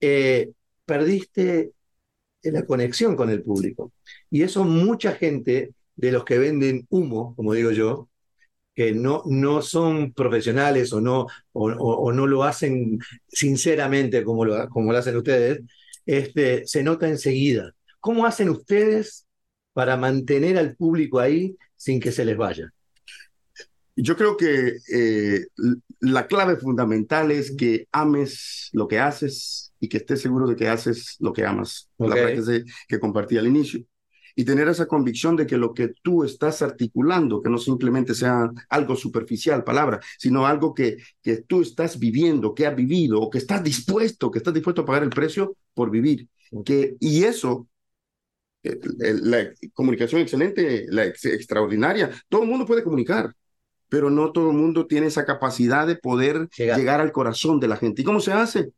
eh, 0.00 0.50
perdiste 0.84 1.72
la 2.42 2.64
conexión 2.66 3.16
con 3.16 3.30
el 3.30 3.42
público. 3.42 3.92
Y 4.30 4.42
eso 4.42 4.64
mucha 4.64 5.12
gente 5.12 5.74
de 5.96 6.12
los 6.12 6.24
que 6.24 6.38
venden 6.38 6.86
humo, 6.90 7.34
como 7.36 7.54
digo 7.54 7.70
yo, 7.72 8.08
que 8.74 8.92
no, 8.92 9.22
no 9.26 9.62
son 9.62 10.12
profesionales 10.12 10.92
o 10.92 11.00
no, 11.00 11.26
o, 11.52 12.12
no 12.12 12.26
lo 12.26 12.44
hacen 12.44 12.98
sinceramente 13.28 14.22
como 14.22 14.44
lo, 14.44 14.68
como 14.68 14.92
lo 14.92 14.98
hacen 14.98 15.16
ustedes, 15.16 15.62
este, 16.04 16.66
se 16.66 16.82
nota 16.82 17.08
enseguida. 17.08 17.72
¿Cómo 18.00 18.26
hacen 18.26 18.50
ustedes 18.50 19.26
para 19.72 19.96
mantener 19.96 20.58
al 20.58 20.76
público 20.76 21.18
ahí 21.20 21.56
sin 21.76 22.00
que 22.00 22.12
se 22.12 22.24
les 22.24 22.36
vaya? 22.36 22.72
Yo 23.96 24.14
creo 24.14 24.36
que 24.36 24.76
eh, 24.92 25.46
la 26.00 26.26
clave 26.26 26.56
fundamental 26.56 27.30
es 27.30 27.56
que 27.56 27.88
ames 27.92 28.68
lo 28.72 28.86
que 28.86 28.98
haces 28.98 29.72
y 29.80 29.88
que 29.88 29.96
estés 29.96 30.20
seguro 30.20 30.46
de 30.46 30.54
que 30.54 30.68
haces 30.68 31.16
lo 31.18 31.32
que 31.32 31.46
amas. 31.46 31.88
La 31.98 32.14
frase 32.14 32.64
que 32.86 33.00
compartí 33.00 33.38
al 33.38 33.46
inicio. 33.46 33.82
Y 34.38 34.44
tener 34.44 34.68
esa 34.68 34.86
convicción 34.86 35.34
de 35.34 35.46
que 35.46 35.56
lo 35.56 35.72
que 35.72 35.94
tú 36.02 36.22
estás 36.22 36.60
articulando, 36.60 37.40
que 37.40 37.48
no 37.48 37.56
simplemente 37.56 38.14
sea 38.14 38.50
algo 38.68 38.94
superficial, 38.94 39.64
palabra, 39.64 39.98
sino 40.18 40.46
algo 40.46 40.74
que, 40.74 40.98
que 41.22 41.38
tú 41.38 41.62
estás 41.62 41.98
viviendo, 41.98 42.54
que 42.54 42.66
has 42.66 42.76
vivido, 42.76 43.18
o 43.18 43.30
que 43.30 43.38
estás 43.38 43.64
dispuesto, 43.64 44.30
que 44.30 44.38
estás 44.38 44.52
dispuesto 44.52 44.82
a 44.82 44.84
pagar 44.84 45.04
el 45.04 45.10
precio 45.10 45.56
por 45.72 45.90
vivir. 45.90 46.28
Que, 46.66 46.96
y 47.00 47.24
eso 47.24 47.66
eh, 48.62 48.78
la 49.22 49.50
comunicación 49.72 50.20
excelente, 50.20 50.84
la 50.90 51.06
extraordinaria, 51.06 52.10
todo 52.28 52.42
el 52.42 52.48
mundo 52.48 52.66
puede 52.66 52.84
comunicar 52.84 53.32
pero 53.88 54.10
no 54.10 54.32
todo 54.32 54.50
el 54.50 54.56
mundo 54.56 54.86
tiene 54.86 55.06
esa 55.06 55.24
capacidad 55.24 55.86
de 55.86 55.96
poder 55.96 56.48
llegar, 56.56 57.00
al 57.00 57.12
corazón 57.12 57.60
de 57.60 57.68
la 57.68 57.76
gente. 57.76 58.02
¿Y 58.02 58.04
cómo 58.04 58.20
se 58.20 58.32
hace? 58.32 58.70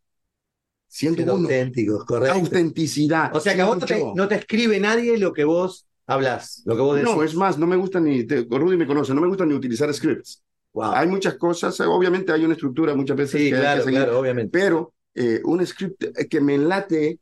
Siendo, 0.86 1.32
auténticos, 1.32 2.04
correcto. 2.04 2.38
Autenticidad. 2.38 3.34
O 3.34 3.40
sea 3.40 3.54
que 3.54 3.62
a 3.62 3.66
vos 3.66 3.78
no 4.14 4.28
te, 4.28 4.34
escribe 4.34 4.80
nadie 4.80 5.18
lo 5.18 5.32
que 5.32 5.44
vos 5.44 5.86
hablas, 6.06 6.62
lo 6.64 6.74
que 6.74 6.82
vos 6.82 6.96
decís. 6.96 7.14
No, 7.14 7.22
es 7.22 7.34
más, 7.34 7.58
no 7.58 7.66
me 7.66 7.76
gusta 7.76 8.00
ni, 8.00 8.22
Rudy 8.22 8.76
me 8.76 8.86
conoce, 8.86 9.14
no 9.14 9.20
me 9.20 9.28
gusta 9.28 9.44
ni 9.44 9.54
utilizar 9.54 9.92
scripts. 9.92 10.42
Hay 10.80 11.08
muchas 11.08 11.34
cosas, 11.34 11.78
obviamente 11.80 12.32
hay 12.32 12.44
una 12.44 12.54
estructura 12.54 12.94
muchas 12.94 13.16
veces 13.16 13.40
sí, 13.40 13.50
claro, 13.50 13.84
claro, 13.84 14.20
obviamente. 14.20 14.50
pero 14.50 14.94
eh, 15.14 15.40
un 15.44 15.66
script 15.66 16.04
que 16.28 16.40
me 16.40 16.54
enlate 16.54 17.18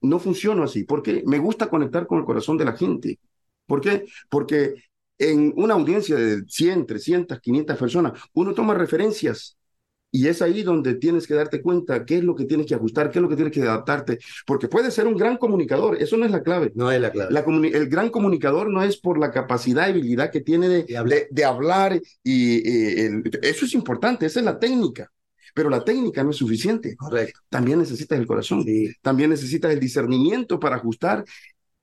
no 0.00 0.18
funciona 0.18 0.64
así, 0.64 0.84
porque 0.84 1.22
me 1.26 1.38
gusta 1.38 1.68
conectar 1.68 2.06
con 2.06 2.18
el 2.18 2.24
corazón 2.24 2.56
de 2.56 2.64
la 2.64 2.72
gente. 2.76 3.18
¿Por 3.66 3.80
qué? 3.80 4.06
Porque 4.30 4.74
en 5.18 5.52
una 5.56 5.74
audiencia 5.74 6.16
de 6.16 6.44
100, 6.46 6.86
300, 6.86 7.40
500 7.40 7.76
personas, 7.76 8.20
uno 8.34 8.54
toma 8.54 8.74
referencias 8.74 9.58
y 10.10 10.26
es 10.28 10.40
ahí 10.40 10.62
donde 10.62 10.94
tienes 10.94 11.26
que 11.26 11.34
darte 11.34 11.60
cuenta 11.60 12.04
qué 12.04 12.18
es 12.18 12.24
lo 12.24 12.34
que 12.34 12.44
tienes 12.44 12.66
que 12.66 12.74
ajustar, 12.74 13.10
qué 13.10 13.18
es 13.18 13.22
lo 13.22 13.28
que 13.28 13.36
tienes 13.36 13.52
que 13.52 13.62
adaptarte, 13.62 14.18
porque 14.46 14.68
puedes 14.68 14.94
ser 14.94 15.06
un 15.06 15.16
gran 15.16 15.36
comunicador, 15.36 16.00
eso 16.00 16.16
no 16.16 16.24
es 16.24 16.30
la 16.30 16.42
clave. 16.42 16.72
No 16.74 16.90
es 16.90 17.00
la 17.00 17.10
clave. 17.10 17.34
el 17.74 17.88
gran 17.88 18.08
comunicador 18.08 18.70
no 18.70 18.82
es 18.82 18.96
por 18.96 19.18
la 19.18 19.30
capacidad 19.30 19.86
y 19.86 19.90
habilidad 19.90 20.30
que 20.30 20.40
tiene 20.40 20.68
de, 20.68 21.28
de, 21.30 21.44
hablar, 21.44 22.00
y 22.22 22.62
eso 23.42 23.66
es 23.66 23.74
importante, 23.74 24.26
esa 24.26 24.40
es 24.40 24.44
la 24.46 24.58
técnica. 24.58 25.10
Pero 25.54 25.70
la 25.70 25.82
técnica 25.84 26.22
no 26.22 26.30
es 26.30 26.36
suficiente. 26.36 26.94
Correcto. 26.94 27.40
También 27.48 27.80
necesitas 27.80 28.18
el 28.18 28.26
corazón. 28.26 28.64
También 29.02 29.30
necesitas 29.30 29.72
el 29.72 29.80
discernimiento 29.80 30.60
para 30.60 30.76
ajustar 30.76 31.24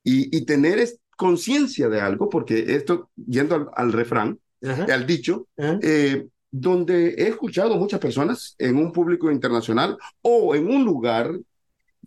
y, 0.02 0.36
y 0.36 0.46
tener 0.46 0.80
conciencia 1.16 1.90
de 1.90 2.02
algo, 2.02 2.30
porque 2.30 2.76
esto, 2.76 3.10
yendo 3.16 3.72
al, 3.76 3.94
refrán, 3.94 4.40
al 4.62 5.06
dicho, 5.06 5.48
eh, 5.58 6.28
donde 6.52 7.10
he 7.10 7.28
escuchado 7.28 7.76
muchas 7.76 8.00
personas 8.00 8.56
en 8.58 8.78
un 8.78 8.92
público 8.92 9.32
internacional 9.32 9.98
o 10.22 10.56
en 10.56 10.68
un 10.68 10.86
lugar 10.86 11.32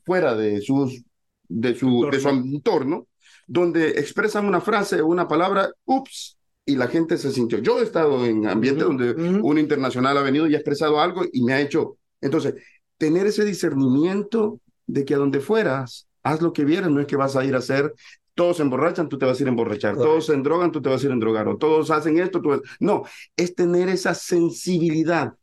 fuera 0.05 0.35
de, 0.35 0.61
sus, 0.61 1.03
de, 1.49 1.75
su, 1.75 2.09
de 2.11 2.21
su 2.21 2.29
entorno, 2.29 3.07
donde 3.47 3.91
expresan 3.91 4.47
una 4.47 4.61
frase 4.61 5.01
o 5.01 5.07
una 5.07 5.29
palabra, 5.29 5.71
ups, 5.85 6.39
y 6.65 6.77
la 6.77 6.87
gente 6.87 7.17
se 7.17 7.33
sintió. 7.33 7.59
Yo 7.61 7.81
he 7.81 7.83
estado 7.83 8.27
en 8.27 8.47
ambientes 8.47 8.85
donde 8.85 9.13
un 9.13 9.59
internacional 9.59 10.19
ha 10.19 10.23
venido 10.23 10.47
y 10.47 10.55
ha 10.55 10.59
expresado 10.59 11.01
algo 11.01 11.25
y 11.33 11.43
me 11.43 11.55
ha 11.55 11.61
hecho. 11.63 11.97
Entonces, 12.21 12.55
tener 12.99 13.27
ese 13.27 13.45
discernimiento 13.45 14.61
de 14.87 15.07
que 15.07 15.15
a 15.15 15.19
donde 15.19 15.41
fueras, 15.41 16.09
haz 16.23 16.43
lo 16.43 16.53
que 16.53 16.67
vieras, 16.67 16.91
no 16.91 17.01
es 17.01 17.07
que 17.07 17.17
vas 17.17 17.37
a 17.37 17.45
ir 17.45 17.55
a 17.55 17.59
hacer 17.59 17.95
todos 18.39 18.59
se 18.59 18.63
emborrachan, 18.63 19.09
tú 19.09 19.19
te 19.19 19.27
vas 19.27 19.37
a 19.37 19.43
ir 19.43 19.49
a 19.49 19.51
emborrachar, 19.51 19.97
todos 19.97 20.27
se 20.27 20.37
drogan, 20.37 20.71
tú 20.71 20.81
te 20.81 20.89
vas 20.89 21.03
a 21.03 21.07
ir 21.07 21.13
a 21.13 21.17
drogar, 21.17 21.49
o 21.49 21.57
todos 21.59 21.91
hacen 21.91 22.21
esto, 22.21 22.41
tú... 22.41 22.63
No, 22.79 23.03
es 23.37 23.53
tener 23.53 23.89
esa 23.89 24.15
sensibilidad, 24.15 25.35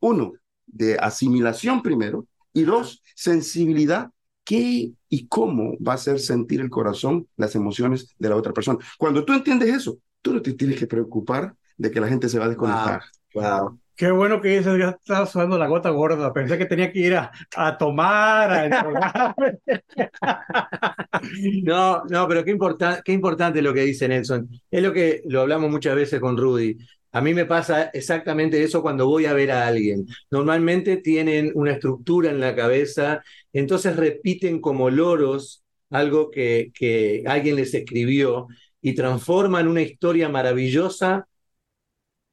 uno, 0.00 0.34
de 0.66 0.98
asimilación 0.98 1.80
primero, 1.80 2.26
y 2.52 2.64
dos, 2.64 3.02
sensibilidad, 3.14 4.10
qué 4.44 4.92
y 5.08 5.26
cómo 5.28 5.78
va 5.78 5.92
a 5.92 5.94
hacer 5.94 6.20
sentir 6.20 6.60
el 6.60 6.68
corazón, 6.68 7.26
las 7.38 7.54
emociones 7.54 8.14
de 8.18 8.28
la 8.28 8.36
otra 8.36 8.52
persona. 8.52 8.78
Cuando 8.98 9.24
tú 9.24 9.32
entiendes 9.32 9.74
eso, 9.74 9.96
tú 10.20 10.34
no 10.34 10.42
te 10.42 10.52
tienes 10.52 10.78
que 10.78 10.86
preocupar 10.86 11.56
de 11.78 11.90
que 11.90 12.00
la 12.00 12.08
gente 12.08 12.28
se 12.28 12.38
va 12.38 12.44
a 12.44 12.48
desconectar. 12.48 13.00
Wow. 13.32 13.80
Qué 14.02 14.10
bueno 14.10 14.40
que 14.40 14.58
dices, 14.58 14.76
ya 14.80 14.96
estaba 15.00 15.26
sudando 15.26 15.56
la 15.56 15.68
gota 15.68 15.90
gorda. 15.90 16.32
Pensé 16.32 16.58
que 16.58 16.66
tenía 16.66 16.90
que 16.90 16.98
ir 16.98 17.14
a, 17.14 17.78
tomar, 17.78 18.50
a 18.50 19.34
No, 21.62 22.02
no, 22.06 22.26
pero 22.26 22.44
qué, 22.44 22.58
qué 23.04 23.12
importante 23.12 23.62
lo 23.62 23.72
que 23.72 23.82
dice 23.82 24.08
Nelson. 24.08 24.48
Es 24.68 24.82
lo 24.82 24.92
que 24.92 25.22
lo 25.26 25.42
hablamos 25.42 25.70
muchas 25.70 25.94
veces 25.94 26.18
con 26.18 26.36
Rudy. 26.36 26.78
A 27.12 27.20
mí 27.20 27.32
me 27.32 27.44
pasa 27.44 27.90
exactamente 27.92 28.64
eso 28.64 28.82
cuando 28.82 29.06
voy 29.06 29.26
a 29.26 29.34
ver 29.34 29.52
a 29.52 29.68
alguien. 29.68 30.04
Normalmente 30.32 30.96
tienen 30.96 31.52
una 31.54 31.70
estructura 31.70 32.32
en 32.32 32.40
la 32.40 32.56
cabeza, 32.56 33.22
entonces 33.52 33.94
repiten 33.94 34.60
como 34.60 34.90
loros 34.90 35.62
algo 35.90 36.32
que, 36.32 36.72
que 36.74 37.22
alguien 37.24 37.54
les 37.54 37.72
escribió 37.72 38.48
y 38.80 38.96
transforman 38.96 39.68
una 39.68 39.82
historia 39.82 40.28
maravillosa 40.28 41.28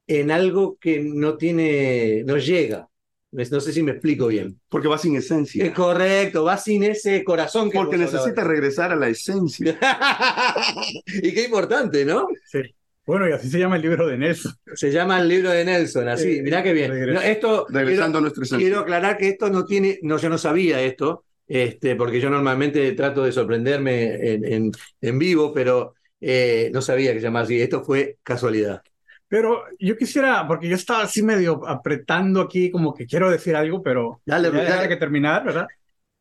en 0.10 0.32
algo 0.32 0.78
que 0.80 1.00
no 1.00 1.38
tiene, 1.38 2.24
no 2.26 2.38
llega. 2.38 2.88
No 3.32 3.62
sé 3.62 3.72
si 3.72 3.84
me 3.84 3.92
explico 3.92 4.26
bien. 4.28 4.60
Porque 4.70 4.88
va 4.88 4.98
sin 4.98 5.16
esencia. 5.16 5.64
Es 5.64 5.72
correcto, 5.72 6.44
va 6.44 6.58
sin 6.58 6.84
ese 6.84 7.24
corazón 7.24 7.70
que 7.70 7.78
Porque 7.78 7.96
necesita 7.98 8.44
regresar 8.44 8.92
a 8.92 8.96
la 8.96 9.08
esencia. 9.08 9.78
y 11.06 11.32
qué 11.32 11.44
importante, 11.44 12.06
¿no? 12.06 12.28
Sí. 12.52 12.60
Bueno, 13.06 13.30
y 13.30 13.32
así 13.32 13.50
se 13.50 13.60
llama 13.60 13.76
el 13.76 13.84
libro 13.84 14.08
de 14.08 14.18
Nelson. 14.18 14.54
Se 14.74 14.92
llama 14.92 15.20
el 15.20 15.28
libro 15.28 15.52
de 15.52 15.64
Nelson, 15.66 16.08
así, 16.08 16.38
Eh, 16.38 16.42
mirá 16.42 16.64
qué 16.64 16.74
bien. 16.74 17.14
No, 17.14 17.22
esto, 17.22 17.66
Regresando 17.70 18.18
a 18.18 18.22
nuestra 18.22 18.42
quiero, 18.42 18.56
esencia. 18.58 18.58
quiero 18.68 18.80
aclarar 18.82 19.18
que 19.18 19.30
esto 19.30 19.50
no 19.50 19.64
tiene, 19.66 20.00
no, 20.02 20.18
yo 20.18 20.30
no 20.30 20.38
sabía 20.38 20.82
esto, 20.82 21.24
este, 21.48 21.96
porque 21.96 22.20
yo 22.20 22.30
normalmente 22.30 22.92
trato 22.94 23.24
de 23.24 23.32
sorprenderme 23.32 24.14
en, 24.34 24.46
en, 24.46 24.72
en 25.02 25.20
vivo, 25.20 25.54
pero 25.54 25.94
eh, 26.22 26.70
no 26.74 26.82
sabía 26.82 27.14
que 27.14 27.20
se 27.20 27.26
llamaba 27.26 27.46
así. 27.46 27.60
Esto 27.60 27.84
fue 27.84 28.18
casualidad. 28.24 28.82
Pero 29.30 29.64
yo 29.80 29.96
quisiera, 29.96 30.46
porque 30.48 30.68
yo 30.68 30.76
estaba 30.76 31.04
así 31.04 31.22
medio 31.22 31.66
apretando 31.68 32.42
aquí, 32.42 32.72
como 32.72 32.94
que 32.96 33.06
quiero 33.06 33.30
decir 33.30 33.56
algo, 33.56 33.82
pero 33.84 34.22
Dale, 34.26 34.52
ya 34.52 34.64
dale. 34.64 34.90
que 34.90 34.96
terminar, 34.96 35.46
¿verdad? 35.46 35.68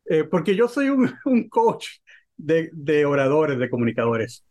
Eh, 0.05 0.23
porque 0.25 0.55
yo 0.55 0.67
soy 0.67 0.89
un, 0.89 1.11
un 1.25 1.49
coach 1.49 1.87
de, 2.37 2.69
de 2.71 3.05
oradores, 3.05 3.57
de 3.57 3.69
comunicadores. 3.69 4.45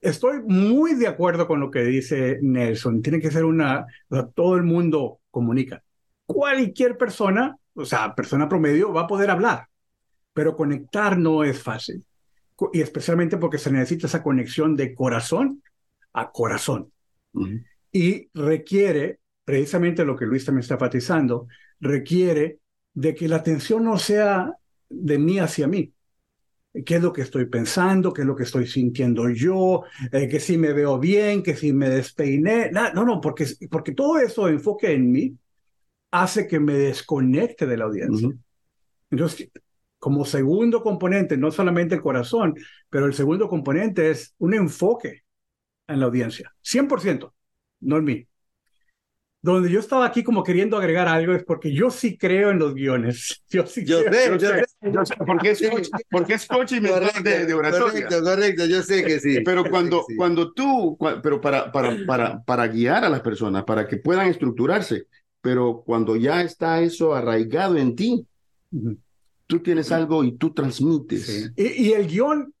Estoy 0.00 0.42
muy 0.42 0.94
de 0.94 1.08
acuerdo 1.08 1.48
con 1.48 1.58
lo 1.58 1.70
que 1.70 1.82
dice 1.82 2.38
Nelson. 2.40 3.02
Tiene 3.02 3.20
que 3.20 3.32
ser 3.32 3.44
una, 3.44 3.86
o 4.08 4.14
sea, 4.14 4.26
todo 4.28 4.54
el 4.56 4.62
mundo 4.62 5.20
comunica. 5.30 5.82
Cualquier 6.24 6.96
persona, 6.96 7.56
o 7.74 7.84
sea, 7.84 8.14
persona 8.14 8.48
promedio, 8.48 8.92
va 8.92 9.02
a 9.02 9.06
poder 9.08 9.30
hablar, 9.30 9.66
pero 10.32 10.56
conectar 10.56 11.18
no 11.18 11.42
es 11.42 11.60
fácil. 11.60 12.04
Y 12.72 12.80
especialmente 12.80 13.38
porque 13.38 13.58
se 13.58 13.72
necesita 13.72 14.06
esa 14.06 14.22
conexión 14.22 14.76
de 14.76 14.94
corazón 14.94 15.62
a 16.12 16.30
corazón 16.30 16.92
Ujú. 17.32 17.60
Y 17.94 18.28
requiere, 18.34 19.20
precisamente 19.44 20.04
lo 20.04 20.16
que 20.16 20.26
Luis 20.26 20.44
también 20.44 20.62
está 20.62 20.74
enfatizando, 20.74 21.46
requiere 21.78 22.58
de 22.92 23.14
que 23.14 23.28
la 23.28 23.36
atención 23.36 23.84
no 23.84 23.98
sea 23.98 24.52
de 24.88 25.18
mí 25.18 25.38
hacia 25.38 25.68
mí. 25.68 25.94
¿Qué 26.84 26.96
es 26.96 27.02
lo 27.02 27.12
que 27.12 27.22
estoy 27.22 27.46
pensando? 27.46 28.12
¿Qué 28.12 28.22
es 28.22 28.26
lo 28.26 28.34
que 28.34 28.42
estoy 28.42 28.66
sintiendo 28.66 29.30
yo? 29.30 29.84
Eh, 30.10 30.26
que 30.28 30.40
si 30.40 30.58
me 30.58 30.72
veo 30.72 30.98
bien, 30.98 31.40
que 31.40 31.54
si 31.54 31.72
me 31.72 31.88
despeiné. 31.88 32.72
No, 32.72 33.04
no, 33.04 33.20
porque, 33.20 33.46
porque 33.70 33.92
todo 33.92 34.18
eso 34.18 34.48
enfoque 34.48 34.92
en 34.92 35.12
mí 35.12 35.38
hace 36.10 36.48
que 36.48 36.58
me 36.58 36.74
desconecte 36.74 37.64
de 37.64 37.76
la 37.76 37.84
audiencia. 37.84 38.28
Entonces, 39.08 39.52
como 40.00 40.24
segundo 40.24 40.82
componente, 40.82 41.36
no 41.36 41.52
solamente 41.52 41.94
el 41.94 42.02
corazón, 42.02 42.54
pero 42.90 43.06
el 43.06 43.14
segundo 43.14 43.48
componente 43.48 44.10
es 44.10 44.34
un 44.38 44.54
enfoque 44.54 45.22
en 45.86 46.00
la 46.00 46.06
audiencia, 46.06 46.52
100%, 46.60 47.33
no 47.84 47.98
en 47.98 48.04
mí. 48.04 48.26
Donde 49.42 49.70
yo 49.70 49.78
estaba 49.78 50.06
aquí 50.06 50.22
como 50.24 50.42
queriendo 50.42 50.78
agregar 50.78 51.06
algo 51.06 51.34
es 51.34 51.44
porque 51.44 51.70
yo 51.74 51.90
sí 51.90 52.16
creo 52.16 52.50
en 52.50 52.58
los 52.58 52.74
guiones. 52.74 53.42
Yo 53.50 53.66
sí 53.66 53.84
Yo 53.84 54.02
creo- 54.02 54.38
sé, 54.40 54.46
yo 54.46 54.54
sé. 54.54 54.64
Yo 54.90 55.04
sé, 55.04 55.14
Porque 55.26 55.50
es 55.50 55.68
coach, 55.68 55.88
porque 56.10 56.34
es 56.34 56.46
coach 56.46 56.72
y 56.72 56.80
mentor 56.80 57.22
de, 57.22 57.44
de 57.44 57.52
oratoria. 57.54 57.86
correcto, 58.06 58.22
correcto, 58.22 58.64
yo 58.66 58.82
sé 58.82 59.04
que 59.04 59.20
sí. 59.20 59.40
Pero 59.44 59.64
cuando, 59.68 60.02
sí. 60.08 60.16
cuando 60.16 60.52
tú, 60.52 60.96
pero 61.22 61.40
para, 61.42 61.70
para, 61.70 61.94
para, 62.06 62.42
para 62.42 62.66
guiar 62.68 63.04
a 63.04 63.10
las 63.10 63.20
personas, 63.20 63.64
para 63.64 63.86
que 63.86 63.98
puedan 63.98 64.28
estructurarse, 64.28 65.08
pero 65.42 65.82
cuando 65.84 66.16
ya 66.16 66.40
está 66.42 66.80
eso 66.80 67.14
arraigado 67.14 67.76
en 67.76 67.94
ti, 67.94 68.26
Ujú. 68.72 68.96
tú 69.46 69.60
tienes 69.60 69.92
algo 69.92 70.24
y 70.24 70.32
tú 70.38 70.54
transmites. 70.54 71.26
Sí. 71.26 71.46
Y, 71.54 71.88
y 71.88 71.92
el 71.92 72.06
guion, 72.08 72.53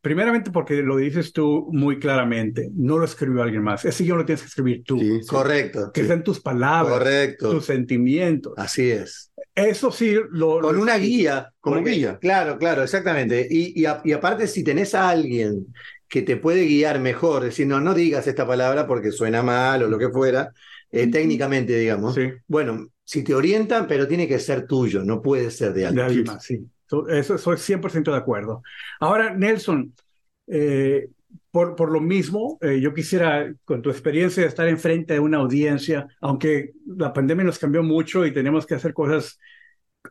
primeramente 0.00 0.50
porque 0.50 0.82
lo 0.82 0.96
dices 0.96 1.32
tú 1.32 1.68
muy 1.72 1.98
claramente, 1.98 2.70
no 2.74 2.98
lo 2.98 3.04
escribió 3.04 3.42
alguien 3.42 3.62
más. 3.62 3.84
Ese 3.84 4.04
guion 4.04 4.18
lo 4.18 4.24
tienes 4.24 4.42
que 4.42 4.48
escribir 4.48 4.82
tú. 4.84 4.98
Sí, 4.98 5.20
sí. 5.22 5.26
Correcto, 5.28 5.90
Que 5.92 6.04
sean 6.04 6.22
tus 6.24 6.40
palabras, 6.40 6.98
correcto. 6.98 7.50
tus 7.50 7.64
sentimientos. 7.66 8.54
Así 8.56 8.90
es. 8.90 9.30
Eso 9.54 9.90
sí 9.90 10.14
lo... 10.30 10.60
Con 10.60 10.76
lo- 10.76 10.82
una 10.82 10.96
guía. 10.96 11.52
Como 11.60 11.82
guía. 11.82 12.18
Claro, 12.18 12.58
claro, 12.58 12.82
exactamente. 12.82 13.46
Y, 13.50 13.78
y, 13.80 13.84
a- 13.86 14.00
y 14.04 14.12
aparte, 14.12 14.46
si 14.46 14.62
tenés 14.64 14.94
a 14.94 15.10
alguien 15.10 15.66
que 16.08 16.22
te 16.22 16.36
puede 16.36 16.64
guiar 16.66 16.98
mejor, 17.00 17.44
decir, 17.44 17.66
no, 17.66 17.80
no 17.80 17.94
digas 17.94 18.26
esta 18.26 18.46
palabra 18.46 18.86
porque 18.86 19.12
suena 19.12 19.42
mal 19.42 19.82
o 19.82 19.88
lo 19.88 19.98
que 19.98 20.08
fuera, 20.08 20.52
eh, 20.90 21.06
técnicamente, 21.08 21.76
digamos. 21.78 22.14
Sí. 22.14 22.30
Bueno, 22.48 22.88
si 23.04 23.22
te 23.22 23.34
orientan, 23.34 23.86
pero 23.86 24.08
tiene 24.08 24.26
que 24.26 24.38
ser 24.38 24.66
tuyo, 24.66 25.04
no 25.04 25.20
puede 25.22 25.50
ser 25.50 25.72
de 25.72 25.80
De 25.82 25.86
alguien. 25.86 26.06
alguien 26.06 26.24
más, 26.24 26.44
sí. 26.44 26.58
So- 26.90 27.08
Eso 27.08 27.38
soy 27.38 27.56
100% 27.58 28.10
de 28.12 28.18
acuerdo. 28.18 28.62
Ahora, 29.00 29.34
Nelson, 29.34 29.94
eh, 30.48 31.08
por, 31.50 31.76
por 31.76 31.90
lo 31.92 32.00
mismo, 32.00 32.58
eh, 32.60 32.80
yo 32.80 32.92
quisiera, 32.94 33.52
con 33.64 33.82
tu 33.82 33.90
experiencia 33.90 34.42
de 34.42 34.48
estar 34.48 34.68
enfrente 34.68 35.14
de 35.14 35.20
una 35.20 35.38
audiencia, 35.38 36.08
aunque 36.20 36.72
la 36.86 37.12
pandemia 37.12 37.44
nos 37.44 37.58
cambió 37.58 37.82
mucho 37.82 38.26
y 38.26 38.32
tenemos 38.32 38.66
que 38.66 38.74
hacer 38.74 38.92
cosas 38.94 39.38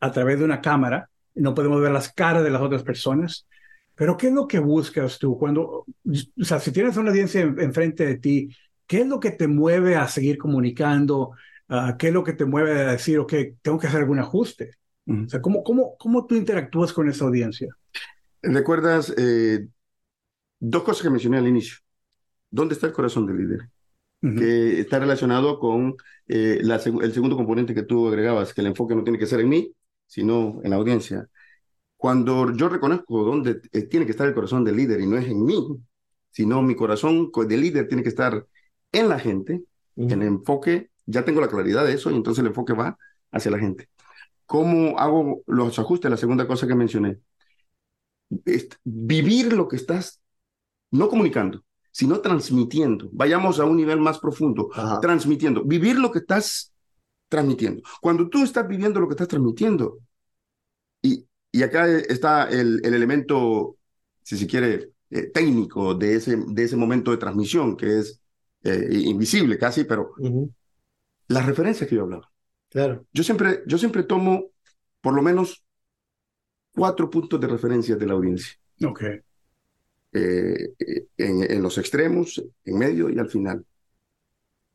a 0.02 0.12
través 0.12 0.40
de 0.40 0.46
una 0.46 0.62
cámara, 0.62 1.10
no 1.36 1.54
podemos 1.54 1.82
ver 1.82 1.92
las 1.92 2.14
caras 2.14 2.44
de 2.44 2.50
las 2.52 2.62
otras 2.62 2.84
personas, 2.84 3.48
pero 3.96 4.18
¿qué 4.18 4.28
es 4.28 4.34
lo 4.34 4.48
que 4.48 4.60
buscas 4.60 5.20
tú 5.20 5.38
cuando, 5.38 5.86
o 6.42 6.44
sea, 6.46 6.60
si 6.60 6.72
tienes 6.72 6.98
una 6.98 7.10
audiencia 7.12 7.42
en- 7.42 7.60
enfrente 7.60 8.06
de 8.06 8.18
ti, 8.18 8.50
¿qué 8.88 9.02
es 9.02 9.08
lo 9.08 9.20
que 9.20 9.32
te 9.32 9.48
mueve 9.48 9.96
a 9.96 10.08
seguir 10.08 10.38
comunicando? 10.38 11.32
Ah, 11.70 11.96
¿Qué 12.00 12.08
es 12.10 12.14
lo 12.14 12.24
que 12.24 12.34
te 12.34 12.46
mueve 12.46 12.72
a 12.82 12.92
decir, 12.94 13.20
ok, 13.20 13.34
tengo 13.62 13.80
que 13.80 13.88
hacer 13.88 14.02
algún 14.02 14.20
ajuste? 14.20 14.72
O 15.10 15.30
sea, 15.30 15.42
¿cómo, 15.42 15.64
cómo, 15.64 15.96
cómo 15.98 16.26
tú 16.26 16.36
interactúas 16.36 16.94
con 16.94 17.10
esa 17.10 17.26
audiencia? 17.26 17.68
¿Recuerdas 18.42 19.14
eh, 19.18 19.68
dos 20.60 20.84
cosas 20.84 21.04
que 21.04 21.10
mencioné 21.10 21.38
al 21.38 21.48
inicio? 21.48 21.78
¿Dónde 22.52 22.74
está 22.76 22.88
el 22.88 22.94
corazón 22.94 23.26
del 23.26 23.38
líder? 23.38 23.70
Ujú. 24.22 24.36
Que 24.36 24.80
está 24.82 25.00
relacionado 25.00 25.60
con 25.60 25.96
eh, 26.28 26.60
la 26.62 26.76
el 26.76 27.14
segundo 27.14 27.36
componente 27.36 27.74
que 27.74 27.84
tú 27.84 28.08
agregabas, 28.08 28.54
que 28.54 28.62
el 28.62 28.68
enfoque 28.68 28.96
no 28.96 29.04
tiene 29.04 29.20
que 29.20 29.26
ser 29.26 29.40
en 29.40 29.50
mí, 29.50 29.74
sino 30.08 30.60
en 30.64 30.70
la 30.70 30.76
audiencia. 30.78 31.28
Cuando 31.98 32.54
yo 32.54 32.70
reconozco 32.70 33.24
dónde 33.24 33.62
eh, 33.72 33.84
tiene 33.84 34.06
que 34.06 34.12
estar 34.12 34.28
el 34.28 34.34
corazón 34.34 34.64
del 34.64 34.78
líder 34.78 35.02
y 35.02 35.08
no 35.08 35.18
es 35.18 35.28
en 35.28 35.44
mí, 35.44 35.68
sino 36.32 36.62
mi 36.62 36.76
corazón 36.76 37.32
co- 37.32 37.46
del 37.46 37.62
líder 37.62 37.88
tiene 37.88 38.04
que 38.04 38.10
estar 38.10 38.46
en 38.92 39.10
la 39.10 39.20
gente, 39.20 39.64
el 39.96 40.22
enfoque, 40.24 40.92
ya 41.06 41.26
tengo 41.26 41.42
la 41.42 41.50
claridad 41.50 41.86
de 41.86 41.94
eso 41.94 42.10
y 42.10 42.16
entonces 42.16 42.40
el 42.42 42.48
enfoque 42.48 42.74
va 42.74 42.98
hacia 43.32 43.52
la 43.52 43.60
gente. 43.60 43.90
¿Cómo 44.50 44.98
hago 44.98 45.44
los 45.46 45.78
ajustes? 45.78 46.10
La 46.10 46.18
segunda 46.18 46.48
cosa 46.48 46.66
que 46.66 46.74
mencioné. 46.74 47.20
Es 48.46 48.68
vivir 48.84 49.54
lo 49.54 49.68
que 49.68 49.76
estás 49.76 50.24
no 50.90 51.08
comunicando, 51.08 51.64
sino 51.92 52.20
transmitiendo. 52.20 53.10
Vayamos 53.12 53.60
a 53.60 53.66
un 53.66 53.78
nivel 53.78 54.00
más 54.00 54.18
profundo, 54.18 54.70
Ajá. 54.74 55.00
transmitiendo. 55.02 55.64
Vivir 55.64 56.00
lo 56.00 56.12
que 56.12 56.18
estás 56.18 56.74
transmitiendo. 57.28 57.84
Cuando 58.02 58.28
tú 58.28 58.42
estás 58.44 58.68
viviendo 58.68 59.00
lo 59.00 59.08
que 59.08 59.14
estás 59.14 59.28
transmitiendo, 59.28 60.00
y, 61.04 61.28
y 61.52 61.62
acá 61.62 61.88
está 61.88 62.50
el, 62.50 62.82
el 62.84 62.96
elemento, 62.96 63.78
si 64.24 64.36
se 64.36 64.48
quiere, 64.48 64.94
eh, 65.12 65.28
técnico 65.32 65.94
de 65.94 66.16
ese, 66.16 66.44
de 66.48 66.64
ese 66.64 66.76
momento 66.76 67.12
de 67.12 67.18
transmisión, 67.18 67.78
que 67.78 68.00
es 68.00 68.20
eh, 68.64 68.88
invisible 69.06 69.60
casi, 69.60 69.84
pero 69.84 70.16
las 71.28 71.46
referencias 71.46 71.88
que 71.88 71.96
yo 71.96 72.02
hablaba. 72.02 72.32
Claro. 72.70 73.06
Yo 73.14 73.24
siempre, 73.24 73.64
yo 73.66 73.78
siempre 73.78 74.04
tomo 74.04 74.46
por 75.02 75.14
lo 75.14 75.22
menos 75.22 75.64
cuatro 76.74 77.10
puntos 77.10 77.40
de 77.40 77.48
referencia 77.48 77.96
de 77.96 78.06
la 78.06 78.14
audiencia. 78.14 78.54
Ok. 78.86 79.02
eh, 80.14 80.74
en, 81.18 81.52
en 81.52 81.62
los 81.62 81.78
extremos, 81.78 82.42
en 82.66 82.78
medio 82.78 83.10
y 83.10 83.20
al 83.20 83.30
final. 83.30 83.66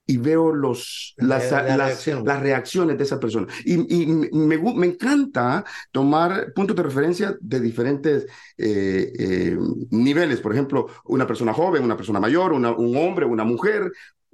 Y 0.06 0.18
veo 0.18 0.52
los, 0.52 1.14
La- 1.16 1.38
las, 1.38 1.50
la 1.50 1.62
las- 1.62 1.76
reacción. 1.88 2.24
las 2.26 2.40
reacciones 2.42 2.98
de 2.98 3.04
esa 3.04 3.18
persona. 3.18 3.46
Y, 3.64 4.02
y 4.02 4.06
me, 4.06 4.58
me 4.58 4.86
encanta 4.86 5.64
tomar 5.90 6.52
puntos 6.54 6.76
de 6.76 6.82
referencia 6.82 7.34
de 7.40 7.58
diferentes 7.60 8.26
eh, 8.58 9.12
eh, 9.18 9.56
niveles. 9.90 10.40
Por 10.40 10.52
ejemplo, 10.52 10.88
una 11.06 11.26
persona 11.26 11.54
joven, 11.54 11.82
una 11.84 11.96
persona 11.96 12.20
mayor, 12.20 12.52
una- 12.52 12.72
un 12.72 12.94
hombre, 12.98 13.24
una 13.24 13.44
mujer. 13.44 13.90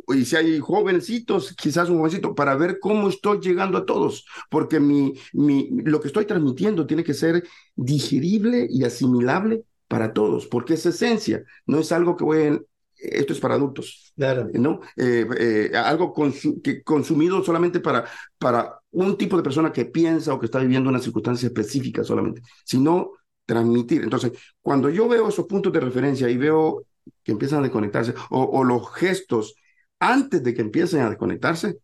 Y 0.09 0.25
si 0.25 0.37
hay 0.37 0.59
jovencitos, 0.61 1.55
quizás 1.57 1.89
un 1.89 1.99
jovencito, 1.99 2.35
para 2.35 2.57
ver 2.57 2.79
cómo 2.81 3.09
estoy 3.09 3.39
llegando 3.41 3.79
a 3.79 3.87
todos. 3.87 4.25
Porque 4.51 4.81
mi, 4.81 5.15
mi, 5.33 5.69
lo 5.85 6.01
que 6.01 6.09
estoy 6.09 6.25
transmitiendo 6.27 6.87
tiene 6.87 7.05
que 7.05 7.15
ser 7.15 7.45
digerible 7.77 8.67
y 8.69 8.85
asimilable 8.85 9.65
para 9.89 10.13
todos, 10.13 10.47
porque 10.47 10.75
es 10.75 10.87
esencia, 10.87 11.43
no 11.67 11.81
es 11.81 11.91
algo 11.91 12.17
que 12.17 12.23
voy 12.25 12.39
a, 12.47 12.61
esto 12.97 13.33
es 13.33 13.41
para 13.41 13.55
adultos, 13.55 14.13
Claro. 14.17 14.51
¿no? 14.53 14.81
Eh, 14.97 15.27
eh, 15.73 15.77
algo 15.77 16.13
consu- 16.15 16.61
que 16.63 16.83
consumido 16.83 17.43
solamente 17.43 17.81
para, 17.81 18.05
para 18.39 18.79
un 18.93 19.17
tipo 19.17 19.37
de 19.37 19.43
persona 19.43 19.73
que 19.73 19.87
piensa 19.87 20.35
o 20.35 20.39
que 20.39 20.47
está 20.47 20.59
viviendo 20.61 20.91
una 20.91 20.99
circunstancia 21.01 21.47
específica 21.47 22.05
solamente, 22.05 22.43
sino 22.65 23.13
transmitir. 23.47 24.03
Entonces, 24.03 24.33
cuando 24.61 24.91
yo 24.91 25.09
veo 25.09 25.29
esos 25.29 25.47
puntos 25.47 25.73
de 25.73 25.81
referencia 25.81 26.29
y 26.29 26.37
veo 26.37 26.85
que 27.23 27.33
empiezan 27.33 27.61
a 27.61 27.63
desconectarse 27.63 28.15
o, 28.31 28.43
o 28.45 28.65
los 28.65 28.93
gestos 28.95 29.55
antes 30.01 30.43
de 30.43 30.55
que 30.55 30.63
empiecen 30.63 31.01
a 31.03 31.11
desconectarse, 31.11 31.79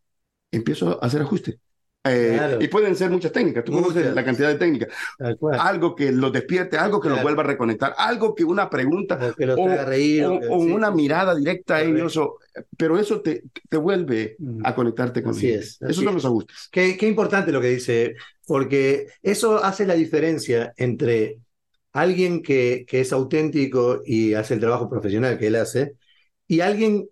empiezo 0.50 1.02
a 1.02 1.06
hacer 1.06 1.22
ajustes. 1.22 1.56
Eh, 2.08 2.34
Claro. 2.36 2.62
Y 2.62 2.68
pueden 2.68 2.94
ser 2.94 3.10
muchas 3.10 3.32
técnicas, 3.32 3.64
tú 3.64 3.72
conoces 3.72 4.14
la 4.14 4.24
cantidad 4.24 4.48
de 4.48 4.54
técnicas. 4.54 4.88
Algo 5.58 5.96
que 5.96 6.12
los 6.12 6.32
despierte, 6.32 6.78
algo 6.78 7.00
que 7.00 7.08
los 7.08 7.16
Claro. 7.16 7.26
vuelva 7.26 7.42
a 7.42 7.46
reconectar, 7.46 7.94
algo 7.98 8.32
que 8.32 8.44
una 8.44 8.70
pregunta 8.70 9.18
O 9.20 9.34
que 9.34 9.44
los 9.46 9.58
o, 9.58 9.64
haga 9.68 9.84
reír. 9.86 10.24
o- 10.24 10.36
o 10.36 10.40
que- 10.40 10.46
o 10.48 10.60
sí. 10.62 10.70
una 10.70 10.92
mirada 10.92 11.34
directa 11.34 11.76
a 11.76 11.82
ellos, 11.82 12.16
pero 12.78 12.96
eso 12.96 13.20
te, 13.22 13.42
te 13.68 13.76
vuelve 13.76 14.36
Mm. 14.38 14.60
a 14.64 14.74
conectarte 14.76 15.20
con 15.20 15.32
Así 15.32 15.48
ellos. 15.50 15.64
es, 15.64 15.82
así 15.82 15.90
Esos 15.92 16.04
son 16.04 16.14
los 16.14 16.24
ajustes. 16.24 16.68
Qué, 16.70 16.96
qué 16.96 17.08
importante 17.08 17.50
lo 17.50 17.60
que 17.60 17.70
dice, 17.70 18.14
porque 18.46 19.08
eso 19.22 19.62
hace 19.64 19.84
la 19.84 19.94
diferencia 19.94 20.72
entre 20.76 21.38
alguien 21.92 22.40
que, 22.40 22.84
que 22.86 23.00
es 23.00 23.12
auténtico 23.12 24.02
y 24.06 24.34
hace 24.34 24.54
el 24.54 24.60
trabajo 24.60 24.88
profesional 24.88 25.38
que 25.38 25.48
él 25.48 25.56
hace, 25.56 25.94
y 26.46 26.60
alguien 26.60 27.08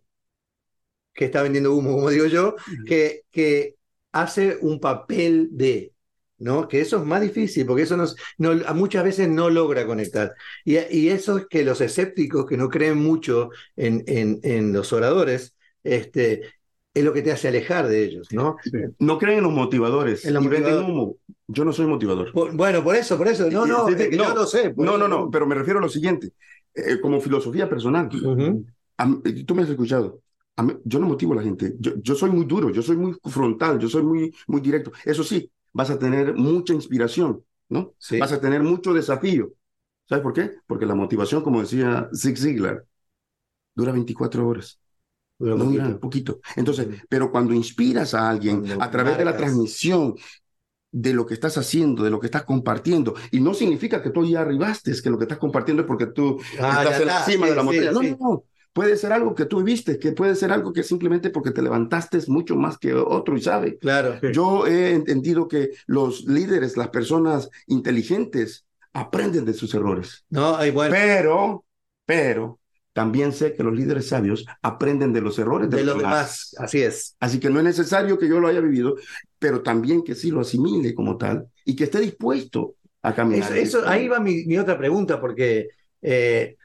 que 1.14 1.24
está 1.26 1.42
vendiendo 1.42 1.74
humo, 1.74 1.92
como 1.94 2.10
digo 2.10 2.26
yo, 2.26 2.56
que, 2.86 3.22
que 3.30 3.76
hace 4.12 4.58
un 4.60 4.80
papel 4.80 5.48
de, 5.52 5.92
¿no? 6.38 6.68
Que 6.68 6.80
eso 6.80 6.98
es 6.98 7.04
más 7.04 7.20
difícil, 7.20 7.66
porque 7.66 7.82
eso 7.84 7.96
nos, 7.96 8.16
no, 8.38 8.52
muchas 8.74 9.04
veces 9.04 9.28
no 9.28 9.50
logra 9.50 9.86
conectar. 9.86 10.34
Y, 10.64 10.76
y 10.90 11.08
eso 11.08 11.38
es 11.38 11.46
que 11.46 11.64
los 11.64 11.80
escépticos 11.80 12.46
que 12.46 12.56
no 12.56 12.68
creen 12.68 12.98
mucho 12.98 13.50
en, 13.76 14.04
en, 14.06 14.40
en 14.42 14.72
los 14.72 14.92
oradores, 14.92 15.56
este, 15.82 16.42
es 16.94 17.04
lo 17.04 17.12
que 17.12 17.22
te 17.22 17.32
hace 17.32 17.48
alejar 17.48 17.88
de 17.88 18.04
elellos, 18.04 18.28
¿no? 18.32 18.56
No 18.98 19.18
creen 19.18 19.38
en 19.38 19.44
los 19.44 19.52
motivadores 19.52 20.24
En 20.24 20.34
los 20.34 20.44
y 20.44 20.48
venden 20.48 20.78
humo. 20.78 21.16
Yo 21.46 21.64
no 21.64 21.72
soy 21.72 21.86
motivador. 21.86 22.32
Por- 22.32 22.56
bueno, 22.56 22.82
por 22.82 22.96
eso, 22.96 23.18
por 23.18 23.28
eso. 23.28 23.50
No, 23.50 23.66
no, 23.66 23.88
Sí, 23.88 23.96
que 23.96 24.16
no. 24.16 24.24
yo 24.28 24.34
lo 24.34 24.46
sé. 24.46 24.72
No, 24.76 24.84
eso. 24.84 24.98
no, 24.98 25.08
no, 25.08 25.30
pero 25.30 25.46
me 25.46 25.54
refiero 25.54 25.78
a 25.78 25.82
lo 25.82 25.88
siguiente. 25.88 26.32
Eh, 26.74 27.00
como 27.00 27.20
filosofía 27.20 27.68
personal, 27.68 28.08
a 28.96 29.08
tú 29.46 29.54
me 29.54 29.62
has 29.62 29.68
escuchado. 29.68 30.20
Mí- 30.62 30.74
yo 30.84 30.98
no 31.00 31.06
motivo 31.08 31.32
a 31.32 31.36
la 31.36 31.42
gente. 31.42 31.74
Yo, 31.80 31.92
yo 32.00 32.14
soy 32.14 32.30
muy 32.30 32.44
duro, 32.44 32.70
yo 32.70 32.82
soy 32.82 32.96
muy 32.96 33.16
frontal, 33.24 33.78
yo 33.78 33.88
soy 33.88 34.02
muy, 34.02 34.34
muy 34.46 34.60
directo. 34.60 34.92
Eso 35.04 35.24
sí, 35.24 35.50
vas 35.72 35.90
a 35.90 35.98
tener 35.98 36.34
mucha 36.34 36.72
inspiración, 36.74 37.44
¿no? 37.68 37.94
Sí. 37.98 38.18
Vas 38.18 38.32
a 38.32 38.40
tener 38.40 38.62
mucho 38.62 38.92
desafío. 38.94 39.52
¿Sabes 40.08 40.22
por 40.22 40.32
qué? 40.32 40.52
Porque 40.66 40.86
la 40.86 40.94
motivación, 40.94 41.42
como 41.42 41.60
decía 41.60 42.08
Zig 42.14 42.38
Ziglar, 42.38 42.84
dura 43.74 43.92
24 43.92 44.46
horas. 44.48 44.80
Dura 45.38 45.56
No 45.56 45.64
poquito. 45.64 45.82
dura 45.84 45.98
poquito. 46.00 46.40
Entonces, 46.56 46.88
pero 47.08 47.30
cuando 47.32 47.54
inspiras 47.54 48.14
a 48.14 48.28
alguien 48.30 48.62
Cuando 48.62 48.76
a 48.78 48.90
través 48.90 49.18
de 49.18 49.24
la 49.24 49.36
transmisión 49.36 50.16
de 50.92 51.12
lo 51.12 51.26
que 51.26 51.34
estás 51.34 51.58
haciendo, 51.58 52.04
de 52.04 52.10
lo 52.10 52.20
que 52.20 52.26
estás 52.26 52.44
compartiendo, 52.44 53.14
y 53.32 53.40
no 53.40 53.54
significa 53.54 54.02
que 54.02 54.10
tú 54.10 54.24
ya 54.24 54.42
arribaste, 54.42 54.92
que 55.02 55.10
lo 55.10 55.18
que 55.18 55.24
estás 55.24 55.38
compartiendo 55.38 55.82
es 55.82 55.88
porque 55.88 56.06
tú 56.06 56.38
Ah, 56.58 56.84
estás 56.84 57.00
en 57.00 57.06
la 57.08 57.24
cima 57.24 57.46
Sí, 57.46 57.50
de 57.50 57.56
la 57.56 57.62
sí, 57.62 57.64
montaña. 57.64 57.92
No, 57.92 58.02
no, 58.02 58.16
no. 58.20 58.44
Puede 58.74 58.96
ser 58.96 59.12
algo 59.12 59.34
que 59.34 59.46
tú 59.46 59.62
viviste, 59.62 59.98
que 59.98 60.12
puede 60.12 60.34
ser 60.34 60.52
algo 60.52 60.72
que 60.72 60.82
simplemente 60.82 61.30
porque 61.30 61.52
te 61.52 61.62
levantaste 61.62 62.18
mucho 62.26 62.56
más 62.56 62.76
que 62.76 62.92
otro 62.92 63.36
y 63.36 63.40
sabe. 63.40 63.78
Claro. 63.78 64.18
Sí. 64.20 64.28
Yo 64.32 64.66
he 64.66 64.90
entendido 64.92 65.48
que 65.48 65.70
los 65.86 66.24
líderes, 66.24 66.76
las 66.76 66.88
personas 66.88 67.48
inteligentes, 67.68 68.66
aprenden 68.92 69.44
de 69.44 69.54
sus 69.54 69.72
errores. 69.74 70.24
No, 70.28 70.56
bueno, 70.72 70.90
Pero, 70.94 71.64
pero, 72.04 72.58
también 72.92 73.32
sé 73.32 73.54
que 73.54 73.62
los 73.62 73.74
líderes 73.74 74.08
sabios 74.08 74.44
aprenden 74.62 75.12
de 75.12 75.20
los 75.20 75.38
errores 75.38 75.70
de, 75.70 75.78
de 75.78 75.84
los 75.84 75.94
los 75.94 76.02
demás. 76.02 76.50
demás. 76.50 76.54
Así 76.58 76.82
es. 76.82 77.16
Así 77.20 77.40
que 77.40 77.50
no 77.50 77.58
es 77.58 77.64
necesario 77.64 78.18
que 78.18 78.28
yo 78.28 78.40
lo 78.40 78.48
haya 78.48 78.60
vivido, 78.60 78.96
pero 79.38 79.62
también 79.62 80.02
que 80.02 80.14
sí 80.14 80.30
lo 80.30 80.40
asimile 80.40 80.94
como 80.94 81.16
tal 81.16 81.46
y 81.64 81.74
que 81.76 81.84
esté 81.84 82.00
dispuesto 82.00 82.76
a 83.02 83.14
caminar. 83.14 83.56
Eso, 83.56 83.78
eso- 83.78 83.88
ahí 83.88 84.08
va 84.08 84.20
mi, 84.20 84.44
mi 84.46 84.58
otra 84.58 84.78
pregunta, 84.78 85.20
porque 85.20 85.68
eh, 86.02 86.56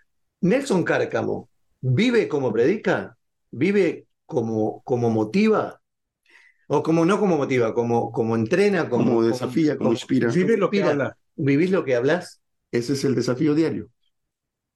Nelson 0.41 0.83
Cárcamo, 0.83 1.48
¿vive 1.81 2.27
como 2.27 2.51
predica? 2.53 3.17
¿Vive 3.51 4.07
como, 4.25 4.81
como 4.83 5.09
motiva? 5.09 5.81
O 6.67 6.83
como 6.83 7.03
no 7.05 7.19
como 7.19 7.37
motiva, 7.37 7.73
como, 7.73 8.11
como 8.11 8.35
entrena, 8.35 8.89
como, 8.89 9.05
Como 9.05 9.23
desafía, 9.23 9.77
como 9.77 9.91
inspira. 9.91 10.29
Vive 10.31 10.55
lo 10.57 10.69
que 10.69 10.77
inspira. 10.77 10.91
habla. 10.91 11.17
¿Vivís 11.35 11.71
lo 11.71 11.83
que 11.83 11.95
hablas? 11.95 12.41
Ese 12.71 12.93
es 12.93 13.03
el 13.05 13.15
desafío 13.15 13.55
diario. 13.55 13.89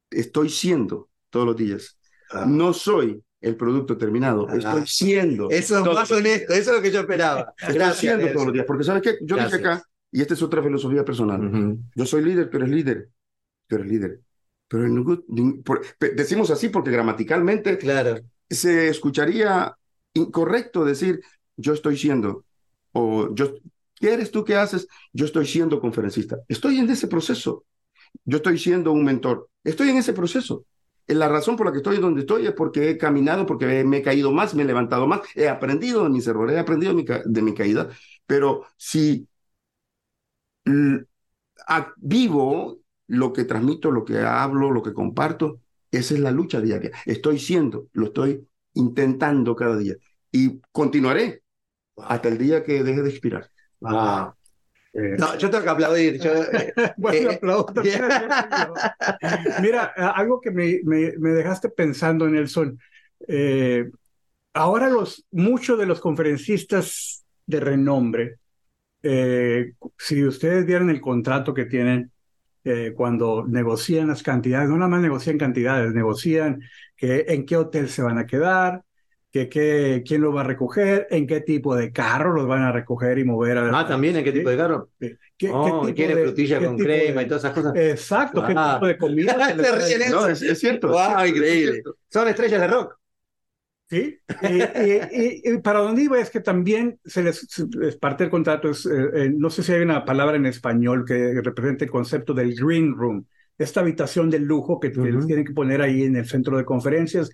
Estoy 0.09 0.49
siendo 0.49 1.09
todos 1.29 1.45
los 1.45 1.55
días. 1.55 1.97
Ah. 2.31 2.45
No 2.47 2.73
soy 2.73 3.21
el 3.41 3.55
producto 3.57 3.97
terminado, 3.97 4.47
Ah. 4.49 4.55
estoy 4.57 4.87
siendo. 4.87 5.49
Eso 5.49 5.79
es 5.79 5.85
más 5.93 6.09
honesto, 6.11 6.53
eso 6.53 6.71
es 6.71 6.77
lo 6.77 6.81
que 6.81 6.91
yo 6.91 7.01
esperaba. 7.01 7.53
Estoy 7.59 7.75
Gracias. 7.75 7.99
siendo 7.99 8.31
todos 8.33 8.45
los 8.45 8.53
días. 8.53 8.65
Porque 8.65 8.83
¿sabes 8.83 9.01
qué? 9.03 9.17
Yo 9.21 9.35
dije 9.35 9.49
Gracias. 9.49 9.59
acá, 9.59 9.83
y 10.11 10.21
esta 10.21 10.33
es 10.33 10.41
otra 10.41 10.63
filosofía 10.63 11.03
personal. 11.05 11.77
Yo 11.95 12.05
soy 12.05 12.23
líder, 12.23 12.49
tú 12.49 12.57
eres 12.57 12.69
líder. 12.69 13.09
Tú 13.67 13.75
eres 13.75 13.87
líder. 13.87 14.19
Pero 14.67 14.85
en 14.85 14.95
ningún- 14.95 15.63
por- 15.63 15.81
decimos 16.15 16.49
así 16.51 16.69
porque 16.69 16.91
gramaticalmente 16.91 17.77
Claro. 17.77 18.19
se 18.49 18.87
escucharía 18.89 19.75
incorrecto 20.13 20.85
decir 20.85 21.21
yo 21.57 21.73
estoy 21.73 21.97
siendo 21.97 22.45
o 22.93 23.33
yo 23.33 23.55
¿qué 23.95 24.13
eres 24.13 24.31
tú 24.31 24.43
que 24.43 24.55
haces? 24.55 24.87
Yo 25.13 25.25
estoy 25.25 25.45
siendo 25.47 25.79
conferencista. 25.79 26.37
Estoy 26.47 26.77
en 26.79 26.89
ese 26.89 27.07
proceso. 27.07 27.65
Yo 28.25 28.37
estoy 28.37 28.57
siendo 28.59 28.91
un 28.91 29.03
mentor. 29.03 29.49
Estoy 29.63 29.89
en 29.89 29.97
ese 29.97 30.13
proceso. 30.13 30.65
Eh, 31.07 31.15
La 31.15 31.29
razón 31.29 31.55
por 31.55 31.65
la 31.67 31.71
que 31.71 31.77
estoy 31.79 31.97
donde 31.97 32.21
estoy 32.21 32.45
es 32.47 32.53
porque 32.53 32.89
he 32.91 32.97
caminado, 32.97 33.45
porque 33.45 33.83
me 33.83 33.97
he 33.97 34.01
caído 34.01 34.31
más, 34.31 34.55
me 34.55 34.63
he 34.63 34.65
levantado 34.65 35.07
más, 35.07 35.21
he 35.35 35.47
aprendido 35.49 36.03
de 36.03 36.09
mis 36.09 36.27
errores, 36.27 36.55
he 36.55 36.59
aprendido 36.59 36.93
de 36.93 37.03
mi, 37.03 37.05
de 37.25 37.41
mi 37.41 37.53
caída. 37.53 37.89
Pero 38.25 38.65
si 38.77 39.27
vivo 41.97 42.79
lo 43.13 43.31
que 43.33 43.43
transmito, 43.45 43.91
lo 43.91 44.03
que 44.05 44.19
hablo, 44.19 44.71
lo 44.71 44.81
que 44.83 44.93
comparto, 44.93 45.59
esa 45.91 46.13
es 46.15 46.19
la 46.19 46.31
lucha 46.31 46.59
diaria. 46.61 46.91
Estoy 47.05 47.39
siendo, 47.39 47.87
lo 47.93 48.07
estoy 48.07 48.47
intentando 48.73 49.55
cada 49.55 49.77
día. 49.77 49.95
Y 50.31 50.59
continuaré 50.71 51.43
hasta 51.97 52.29
el 52.29 52.37
día 52.37 52.63
que 52.63 52.83
deje 52.83 53.01
de 53.03 53.09
expirar. 53.09 53.49
Ah. 53.83 54.33
Eh, 54.93 55.15
No, 55.17 55.37
yo 55.37 55.49
tengo 55.49 55.63
que 55.63 55.69
aplaudir. 55.69 56.19
yo, 56.19 56.31
eh, 56.53 56.73
bueno, 56.97 57.31
Eh, 57.31 57.35
aplaudo 57.35 57.65
también. 57.65 58.01
Mira, 59.61 59.85
algo 60.15 60.39
que 60.41 60.51
me, 60.51 60.79
me- 60.83 61.13
me 61.17 61.29
dejaste 61.31 61.69
pensando, 61.69 62.27
Nelson. 62.27 62.79
Eh, 63.27 63.89
ahora 64.53 64.89
los, 64.89 65.25
muchos 65.31 65.77
de 65.79 65.85
los 65.85 65.99
conferencistas 65.99 67.23
de 67.45 67.59
renombre, 67.59 68.37
eh, 69.03 69.73
si 69.97 70.23
ustedes 70.25 70.65
vieran 70.65 70.89
el 70.89 71.01
contrato 71.01 71.53
que 71.53 71.65
tienen 71.65 72.11
eh, 72.63 72.93
cuando 72.95 73.45
negocian 73.47 74.07
las 74.07 74.23
cantidades, 74.23 74.69
no 74.69 74.77
nada 74.77 74.89
más 74.89 75.01
negocian 75.01 75.37
cantidades, 75.37 75.93
negocian 75.93 76.61
que, 76.95 77.25
en 77.27 77.45
qué 77.45 77.57
hotel 77.57 77.89
se 77.89 78.01
van 78.01 78.17
a 78.17 78.25
quedar, 78.25 78.83
que, 79.31 79.49
qué- 79.49 80.03
quién 80.05 80.21
lo 80.21 80.31
va 80.31 80.41
a 80.41 80.43
recoger, 80.43 81.07
en 81.09 81.25
qué 81.27 81.41
tipo 81.41 81.75
de 81.75 81.91
carro 81.91 82.33
los 82.33 82.47
van 82.47 82.61
a 82.61 82.71
recoger 82.71 83.17
y 83.17 83.23
mover 83.23 83.57
a... 83.57 83.79
ah, 83.79 83.87
también, 83.87 84.15
¿en 84.17 84.23
qué 84.23 84.31
tipo 84.31 84.49
de 84.49 84.57
carro? 84.57 84.89
¿Qué, 84.99 85.17
qué 85.37 85.49
Oh, 85.51 85.65
tipo 85.81 85.95
quiere 85.95 86.23
frutilla 86.23 86.59
qué 86.59 86.65
con 86.65 86.77
crema 86.77 87.19
de- 87.21 87.25
y 87.25 87.27
todas 87.29 87.43
esas 87.43 87.53
cosas. 87.55 87.75
Exacto, 87.75 88.45
qué 88.45 88.53
Ah. 88.55 88.73
tipo 88.75 88.87
de 88.87 88.97
comida 88.97 89.35
No, 90.11 90.27
es, 90.27 90.41
es 90.41 90.59
cierto. 90.59 90.89
Wow, 90.89 91.19
es 91.21 91.29
increíble. 91.31 91.71
cierto. 91.73 91.97
Son 92.09 92.27
estrellas 92.27 92.61
de 92.61 92.67
rock. 92.67 92.95
Sí, 93.89 94.17
y, 94.41 94.47
y- 94.47 95.01
y- 95.11 95.53
y 95.53 95.57
para 95.59 95.79
dónde 95.79 96.03
iba 96.03 96.19
es 96.19 96.31
que 96.31 96.39
también 96.39 96.99
se 97.05 97.21
les, 97.21 97.39
se 97.49 97.67
les 97.77 97.95
parte 97.97 98.23
del 98.23 98.31
contrato, 98.31 98.69
es, 98.69 98.85
eh, 98.87 98.89
eh, 99.25 99.29
no 99.35 99.49
sé 99.51 99.61
si 99.61 99.71
hay 99.71 99.81
una 99.81 100.03
palabra 100.03 100.35
en 100.37 100.47
español 100.47 101.05
que 101.05 101.41
represente 101.43 101.85
el 101.85 101.91
concepto 101.91 102.33
del 102.33 102.55
green 102.55 102.95
room, 102.95 103.27
esta 103.57 103.81
habitación 103.81 104.29
de 104.31 104.39
lujo 104.39 104.79
que, 104.79 104.87
Ujú. 104.97 105.05
les 105.05 105.27
tienen 105.27 105.45
que 105.45 105.53
poner 105.53 105.81
ahí 105.81 106.03
en 106.03 106.15
el 106.15 106.25
centro 106.27 106.57
de 106.57 106.65
conferencias 106.65 107.29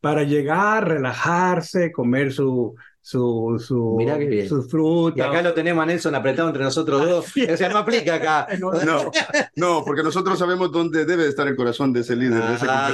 para 0.00 0.22
llegar, 0.22 0.86
relajarse, 0.88 1.90
comer 1.90 2.32
su, 2.32 2.76
su, 3.06 3.62
su, 3.62 3.96
Mirá 3.98 4.18
qué 4.18 4.24
bien. 4.24 4.48
su 4.48 4.60
Y 4.60 4.68
fruta. 4.70 5.28
acá 5.28 5.42
lo 5.42 5.52
tenemos 5.52 5.82
a 5.82 5.86
Nelson 5.86 6.14
apretado 6.14 6.48
entre 6.48 6.64
nosotros 6.64 7.06
dos. 7.06 7.26
O 7.52 7.56
sea, 7.58 7.68
no 7.68 7.76
aplica 7.76 8.14
acá. 8.14 8.46
No, 8.58 8.72
No, 9.56 9.84
porque 9.84 10.02
nosotros 10.02 10.38
sabemos 10.38 10.72
dónde 10.72 11.04
debe 11.04 11.28
estar 11.28 11.46
el 11.46 11.54
corazón 11.54 11.92
de 11.92 12.00
ese 12.00 12.16
líder. 12.16 12.42
de 12.42 12.54
ese 12.54 12.66
Ah, 12.66 12.92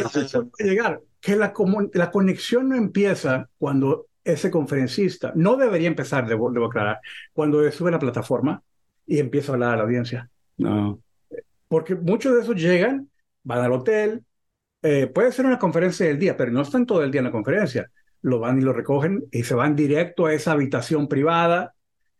llegar, 0.58 1.00
que 1.20 1.36
la, 1.36 1.52
la 1.92 2.10
conexión 2.10 2.70
no 2.70 2.74
empieza 2.74 3.48
cuando 3.56 4.08
ese 4.24 4.50
conferencista, 4.50 5.32
no 5.36 5.56
debería 5.56 5.86
empezar, 5.86 6.26
debo, 6.26 6.50
debo 6.50 6.66
aclarar, 6.66 6.98
cuando 7.32 7.70
sube 7.70 7.90
a 7.90 7.92
la 7.92 7.98
plataforma 8.00 8.62
y 9.06 9.20
empieza 9.20 9.52
a 9.52 9.54
hablar 9.54 9.74
a 9.74 9.76
la 9.76 9.82
audiencia. 9.84 10.28
No. 10.56 11.00
Porque 11.68 11.94
muchos 11.94 12.34
de 12.34 12.40
esos 12.42 12.56
llegan, 12.56 13.08
van 13.44 13.60
al 13.64 13.72
hotel, 13.72 14.24
eh, 14.82 15.06
puede 15.06 15.30
ser 15.30 15.46
una 15.46 15.58
conferencia 15.58 16.04
del 16.06 16.18
día, 16.18 16.36
pero 16.36 16.50
no 16.50 16.62
están 16.62 16.84
todo 16.84 17.04
el 17.04 17.12
día 17.12 17.20
en 17.20 17.26
la 17.26 17.30
conferencia. 17.30 17.88
Lo 18.22 18.38
van 18.38 18.58
y 18.58 18.62
lo 18.62 18.72
recogen 18.72 19.24
y 19.30 19.44
se 19.44 19.54
van 19.54 19.76
directo 19.76 20.26
a 20.26 20.34
esa 20.34 20.52
habitación 20.52 21.08
privada. 21.08 21.74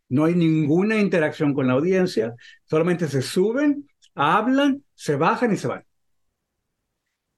No 0.09 0.25
hay 0.25 0.35
ninguna 0.35 0.97
interacción 0.99 1.55
con 1.55 1.67
la 1.69 1.75
audiencia, 1.75 2.35
solamente 2.65 3.09
se 3.09 3.23
suben, 3.23 3.89
hablan, 4.15 4.85
se 4.95 5.17
bajan 5.17 5.53
y 5.53 5.57
se 5.57 5.69
van. 5.69 5.85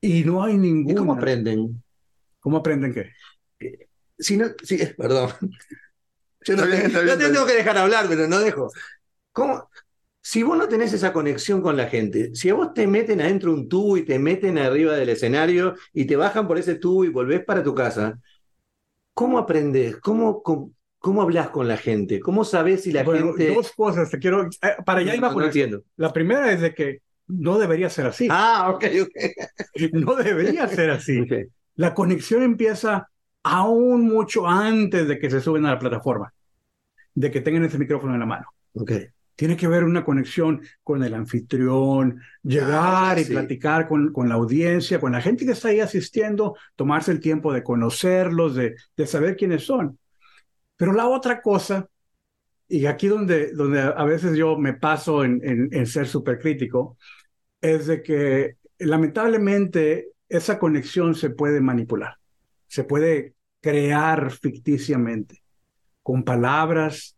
Y 0.00 0.24
no 0.24 0.42
hay 0.44 0.54
¿Y 0.54 0.58
ninguna. 0.58 1.00
cómo 1.00 1.12
aprenden? 1.14 1.82
¿Cómo 2.40 2.56
aprenden 2.58 2.92
qué? 2.92 3.10
Si 4.18 4.36
no, 4.36 4.46
si, 4.62 4.78
perdón. 4.96 5.30
Yo 6.44 6.56
no, 6.56 6.66
bien, 6.66 6.90
te, 6.92 7.16
tengo 7.16 7.46
que 7.46 7.54
dejar 7.54 7.78
hablar, 7.78 8.06
pero 8.08 8.26
no 8.28 8.40
dejo. 8.40 8.70
¿Cómo? 9.32 9.70
Si 10.22 10.42
vos 10.42 10.58
no 10.58 10.68
tenés 10.68 10.92
esa 10.92 11.12
conexión 11.12 11.62
con 11.62 11.76
la 11.76 11.88
gente, 11.88 12.34
si 12.34 12.50
a 12.50 12.54
vos 12.54 12.74
te 12.74 12.86
meten 12.86 13.20
adentro 13.20 13.52
un 13.54 13.68
tubo 13.68 13.96
y 13.96 14.04
te 14.04 14.18
meten 14.18 14.58
arriba 14.58 14.94
del 14.94 15.10
escenario 15.10 15.74
y 15.92 16.06
te 16.06 16.16
bajan 16.16 16.48
por 16.48 16.58
ese 16.58 16.76
tubo 16.76 17.04
y 17.04 17.08
volvés 17.10 17.44
para 17.44 17.62
tu 17.64 17.74
casa, 17.74 18.20
¿cómo 19.14 19.38
aprendés? 19.38 19.96
¿Cómo, 19.96 20.42
cómo, 20.42 20.72
¿Cómo 20.98 21.22
hablas 21.22 21.50
con 21.50 21.66
la 21.66 21.76
gente? 21.76 22.20
¿Cómo 22.20 22.44
sabes 22.44 22.82
si 22.84 22.92
la 22.92 23.02
Bueno, 23.02 23.34
gente... 23.34 23.54
dos 23.54 23.72
cosas, 23.72 24.10
te 24.10 24.18
quiero... 24.18 24.44
eh, 24.44 24.76
para 24.84 25.00
allá 25.00 25.16
iba 25.16 25.30
no, 25.30 25.38
no 25.38 25.44
entiendo. 25.46 25.82
La 25.96 26.12
primera 26.12 26.52
es 26.52 26.60
de 26.60 26.74
que 26.74 26.98
no 27.26 27.58
debería 27.58 27.90
ser 27.90 28.06
así. 28.06 28.28
Ah, 28.30 28.70
ok, 28.74 28.84
ok. 29.02 29.10
No 29.92 30.14
debería 30.14 30.68
ser 30.68 30.90
así. 30.90 31.20
Ok. 31.20 31.32
La 31.76 31.94
conexión 31.94 32.42
empieza 32.42 33.08
aún 33.42 34.04
mucho 34.04 34.46
antes 34.46 35.08
de 35.08 35.18
que 35.18 35.30
se 35.30 35.40
suben 35.40 35.66
a 35.66 35.70
la 35.70 35.78
plataforma, 35.78 36.32
de 37.14 37.30
que 37.30 37.40
tengan 37.40 37.64
ese 37.64 37.78
micrófono 37.78 38.14
en 38.14 38.20
la 38.20 38.26
mano. 38.26 38.46
ok. 38.74 38.92
Tiene 39.42 39.56
que 39.56 39.66
haber 39.66 39.82
una 39.82 40.04
conexión 40.04 40.62
con 40.84 41.02
el 41.02 41.14
anfitrión, 41.14 42.20
llegar 42.44 43.18
y 43.18 43.24
sí. 43.24 43.32
platicar 43.32 43.88
con, 43.88 44.12
con 44.12 44.28
la 44.28 44.36
audiencia, 44.36 45.00
con 45.00 45.10
la 45.10 45.20
gente 45.20 45.44
que 45.44 45.50
está 45.50 45.66
ahí 45.66 45.80
asistiendo, 45.80 46.56
tomarse 46.76 47.10
el 47.10 47.18
tiempo 47.18 47.52
de 47.52 47.64
conocerlos, 47.64 48.54
de, 48.54 48.76
de 48.96 49.04
saber 49.04 49.34
quiénes 49.34 49.64
son. 49.64 49.98
Pero 50.76 50.92
la 50.92 51.08
otra 51.08 51.42
cosa, 51.42 51.88
y 52.68 52.86
aquí 52.86 53.08
donde, 53.08 53.50
donde 53.52 53.80
a 53.80 54.04
veces 54.04 54.36
yo 54.36 54.56
me 54.56 54.74
paso 54.74 55.24
en, 55.24 55.40
en, 55.42 55.68
en 55.72 55.86
ser 55.88 56.06
súper 56.06 56.38
crítico, 56.38 56.96
es 57.60 57.88
de 57.88 58.00
que 58.00 58.58
lamentablemente 58.78 60.10
esa 60.28 60.56
conexión 60.60 61.16
se 61.16 61.30
puede 61.30 61.60
manipular, 61.60 62.14
se 62.68 62.84
puede 62.84 63.34
crear 63.60 64.30
ficticiamente, 64.30 65.42
con 66.00 66.22
palabras, 66.22 67.16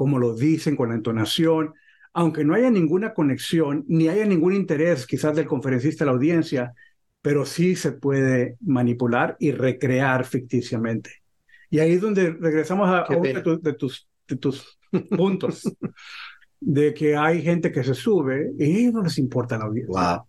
como 0.00 0.18
lo 0.18 0.34
dicen, 0.34 0.76
con 0.76 0.88
la 0.88 0.94
entonación, 0.94 1.74
aunque 2.14 2.42
no 2.42 2.54
haya 2.54 2.70
ninguna 2.70 3.12
conexión, 3.12 3.84
ni 3.86 4.08
haya 4.08 4.24
ningún 4.24 4.54
interés 4.54 5.06
quizás 5.06 5.36
del 5.36 5.44
conferencista 5.46 6.04
a 6.04 6.06
la 6.06 6.12
audiencia, 6.12 6.72
pero 7.20 7.44
sí 7.44 7.76
se 7.76 7.92
puede 7.92 8.56
manipular 8.62 9.36
y 9.38 9.52
recrear 9.52 10.24
ficticiamente. 10.24 11.10
Y 11.68 11.80
ahí 11.80 11.92
es 11.92 12.00
donde 12.00 12.30
regresamos 12.32 12.88
a, 12.88 13.00
a 13.00 13.14
uno 13.14 13.22
de, 13.34 13.42
tu- 13.42 13.60
de 13.60 13.74
tus, 13.74 14.08
de 14.26 14.36
tus 14.36 14.78
puntos, 15.18 15.68
de 16.60 16.94
que 16.94 17.14
hay 17.14 17.42
gente 17.42 17.70
que 17.70 17.84
se 17.84 17.92
sube 17.92 18.52
y 18.58 18.86
no 18.90 19.02
les 19.02 19.18
importa 19.18 19.58
la 19.58 19.66
audiencia, 19.66 20.16
Wow. 20.16 20.26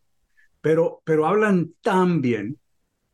pero, 0.60 1.02
pero 1.06 1.26
hablan 1.26 1.72
tan 1.82 2.20
bien 2.20 2.58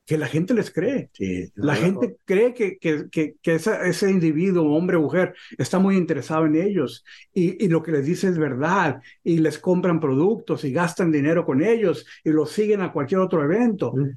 que 0.08 0.18
la 0.18 0.28
gente 0.28 0.54
les 0.56 0.72
cree. 0.72 1.10
Sí, 1.14 1.52
La 1.56 1.76
gente 1.76 2.18
cree 2.26 2.54
que, 2.54 2.78
que, 2.80 3.10
que, 3.12 3.36
que 3.42 3.56
esa- 3.56 3.86
ese 3.86 4.10
individuo, 4.10 4.74
hombre 4.76 4.96
o 4.98 5.02
mujer, 5.02 5.36
está 5.58 5.80
muy 5.80 5.98
interesado 5.98 6.46
en 6.46 6.56
ellos 6.56 7.04
y, 7.34 7.64
y 7.64 7.68
lo 7.68 7.84
que 7.84 7.92
les 7.92 8.06
dice 8.06 8.28
es 8.30 8.38
verdad 8.40 9.02
y 9.24 9.40
les 9.40 9.60
compran 9.60 10.00
productos 10.00 10.64
y 10.64 10.72
gastan 10.72 11.12
dinero 11.12 11.46
con 11.46 11.62
ellos 11.62 12.06
y 12.24 12.32
los 12.32 12.52
siguen 12.52 12.82
a 12.82 12.94
cualquier 12.94 13.20
otro 13.20 13.44
evento. 13.44 13.94
Mm. 13.94 14.12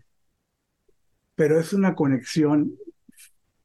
Pero 1.35 1.59
es 1.59 1.73
una 1.73 1.95
conexión 1.95 2.77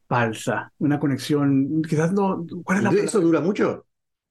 falsa, 0.08 0.72
una 0.80 1.00
conexión, 1.00 1.82
quizás 1.88 2.12
no, 2.14 2.46
¿cuál 2.64 2.78
es 2.80 2.84
la 2.84 2.92
¿Eso 2.92 3.20
dura 3.22 3.42
mucho? 3.42 3.86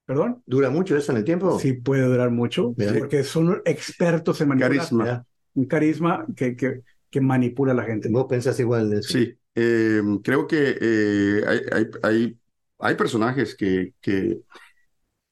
¿Perdón? 0.06 0.42
¿Dura 0.46 0.70
mucho 0.70 0.96
eso 0.96 1.12
en 1.12 1.18
el 1.18 1.24
tiempo? 1.24 1.58
Sí 1.58 1.74
puede 1.74 2.02
durar 2.02 2.30
mucho 2.30 2.74
Mira. 2.76 2.92
porque 2.98 3.24
son 3.24 3.62
expertos 3.64 4.40
en 4.40 4.48
manipular. 4.48 4.76
Carisma. 4.76 5.26
Un 5.54 5.64
carisma 5.66 6.26
que, 6.36 6.56
que, 6.56 6.82
que 7.14 7.20
manipula 7.20 7.72
a 7.72 7.76
la 7.76 7.84
gente. 7.84 8.08
Vos 8.10 8.26
pensás 8.28 8.58
igual 8.58 8.90
de 8.90 8.98
eso. 8.98 9.12
Sí, 9.12 9.38
eh, 9.54 10.02
creo 10.24 10.46
que 10.46 10.76
eh, 10.80 11.44
hay, 11.46 11.60
hay, 11.72 11.86
hay, 12.02 12.38
hay 12.78 12.94
personajes 12.96 13.54
que, 13.54 13.94
que, 14.00 14.40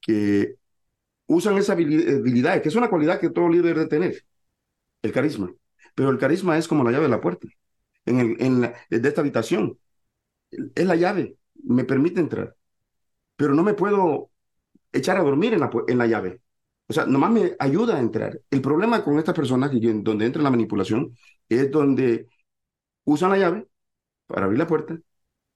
que 0.01 0.55
usan 1.27 1.57
esa 1.57 1.75
habili- 1.75 2.19
habilidad, 2.19 2.61
que 2.61 2.69
es 2.69 2.75
una 2.75 2.89
cualidad 2.89 3.19
que 3.19 3.29
todo 3.31 3.49
líder 3.49 3.75
debe 3.75 3.87
tener, 3.89 4.25
el 5.03 5.11
carisma. 5.13 5.53
Pero 5.95 6.09
el 6.11 6.19
carisma 6.19 6.57
es 6.57 6.67
como 6.67 6.83
la 6.83 6.91
llave 6.91 7.05
de 7.05 7.09
la 7.11 7.21
puerta, 7.21 7.47
en 8.05 8.19
el, 8.19 8.37
en 8.41 8.61
la- 8.61 8.75
de 8.89 9.07
esta 9.09 9.21
habitación. 9.21 9.79
Es 10.75 10.85
la 10.85 10.95
llave, 10.95 11.37
me 11.63 11.83
permite 11.85 12.19
entrar, 12.21 12.55
pero 13.37 13.55
no 13.55 13.63
me 13.63 13.75
puedo 13.75 14.31
echar 14.93 15.17
a 15.17 15.23
dormir 15.23 15.55
en 15.55 15.61
la, 15.61 15.71
en 15.89 15.99
la 15.99 16.07
llave. 16.07 16.41
O 16.87 16.93
sea, 16.93 17.05
nomás 17.05 17.31
me 17.31 17.55
ayuda 17.59 17.95
a 17.97 17.99
entrar. 17.99 18.39
El 18.51 18.61
problema 18.61 19.03
con 19.03 19.17
estas 19.17 19.35
personas 19.35 19.71
donde 20.03 20.25
entra 20.25 20.41
la 20.43 20.49
manipulación 20.51 21.17
es 21.49 21.71
donde 21.71 22.27
usan 23.05 23.31
la 23.31 23.37
llave 23.39 23.67
para 24.27 24.45
abrir 24.45 24.59
la 24.59 24.67
puerta 24.67 24.99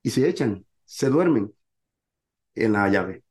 y 0.03 0.11
se 0.11 0.29
echan, 0.29 0.65
se 0.85 1.09
duermen 1.09 1.53
en 2.55 2.73
la 2.73 2.89
llave. 2.89 3.23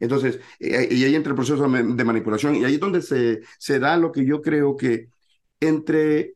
Entonces, 0.00 0.40
eh, 0.60 0.88
y 0.90 1.04
ahí 1.04 1.14
entra 1.16 1.30
el 1.32 1.36
proceso 1.36 1.62
de 1.62 1.68
ma- 1.68 1.82
de 1.82 2.04
manipulación 2.04 2.56
y 2.56 2.64
ahí 2.64 2.74
es 2.76 2.80
donde 2.80 3.02
se, 3.02 3.40
se 3.58 3.78
da 3.80 3.96
lo 3.98 4.12
que 4.12 4.26
yo 4.26 4.42
creo 4.42 4.76
que 4.76 5.10
entre... 5.60 6.20
eh, 6.20 6.34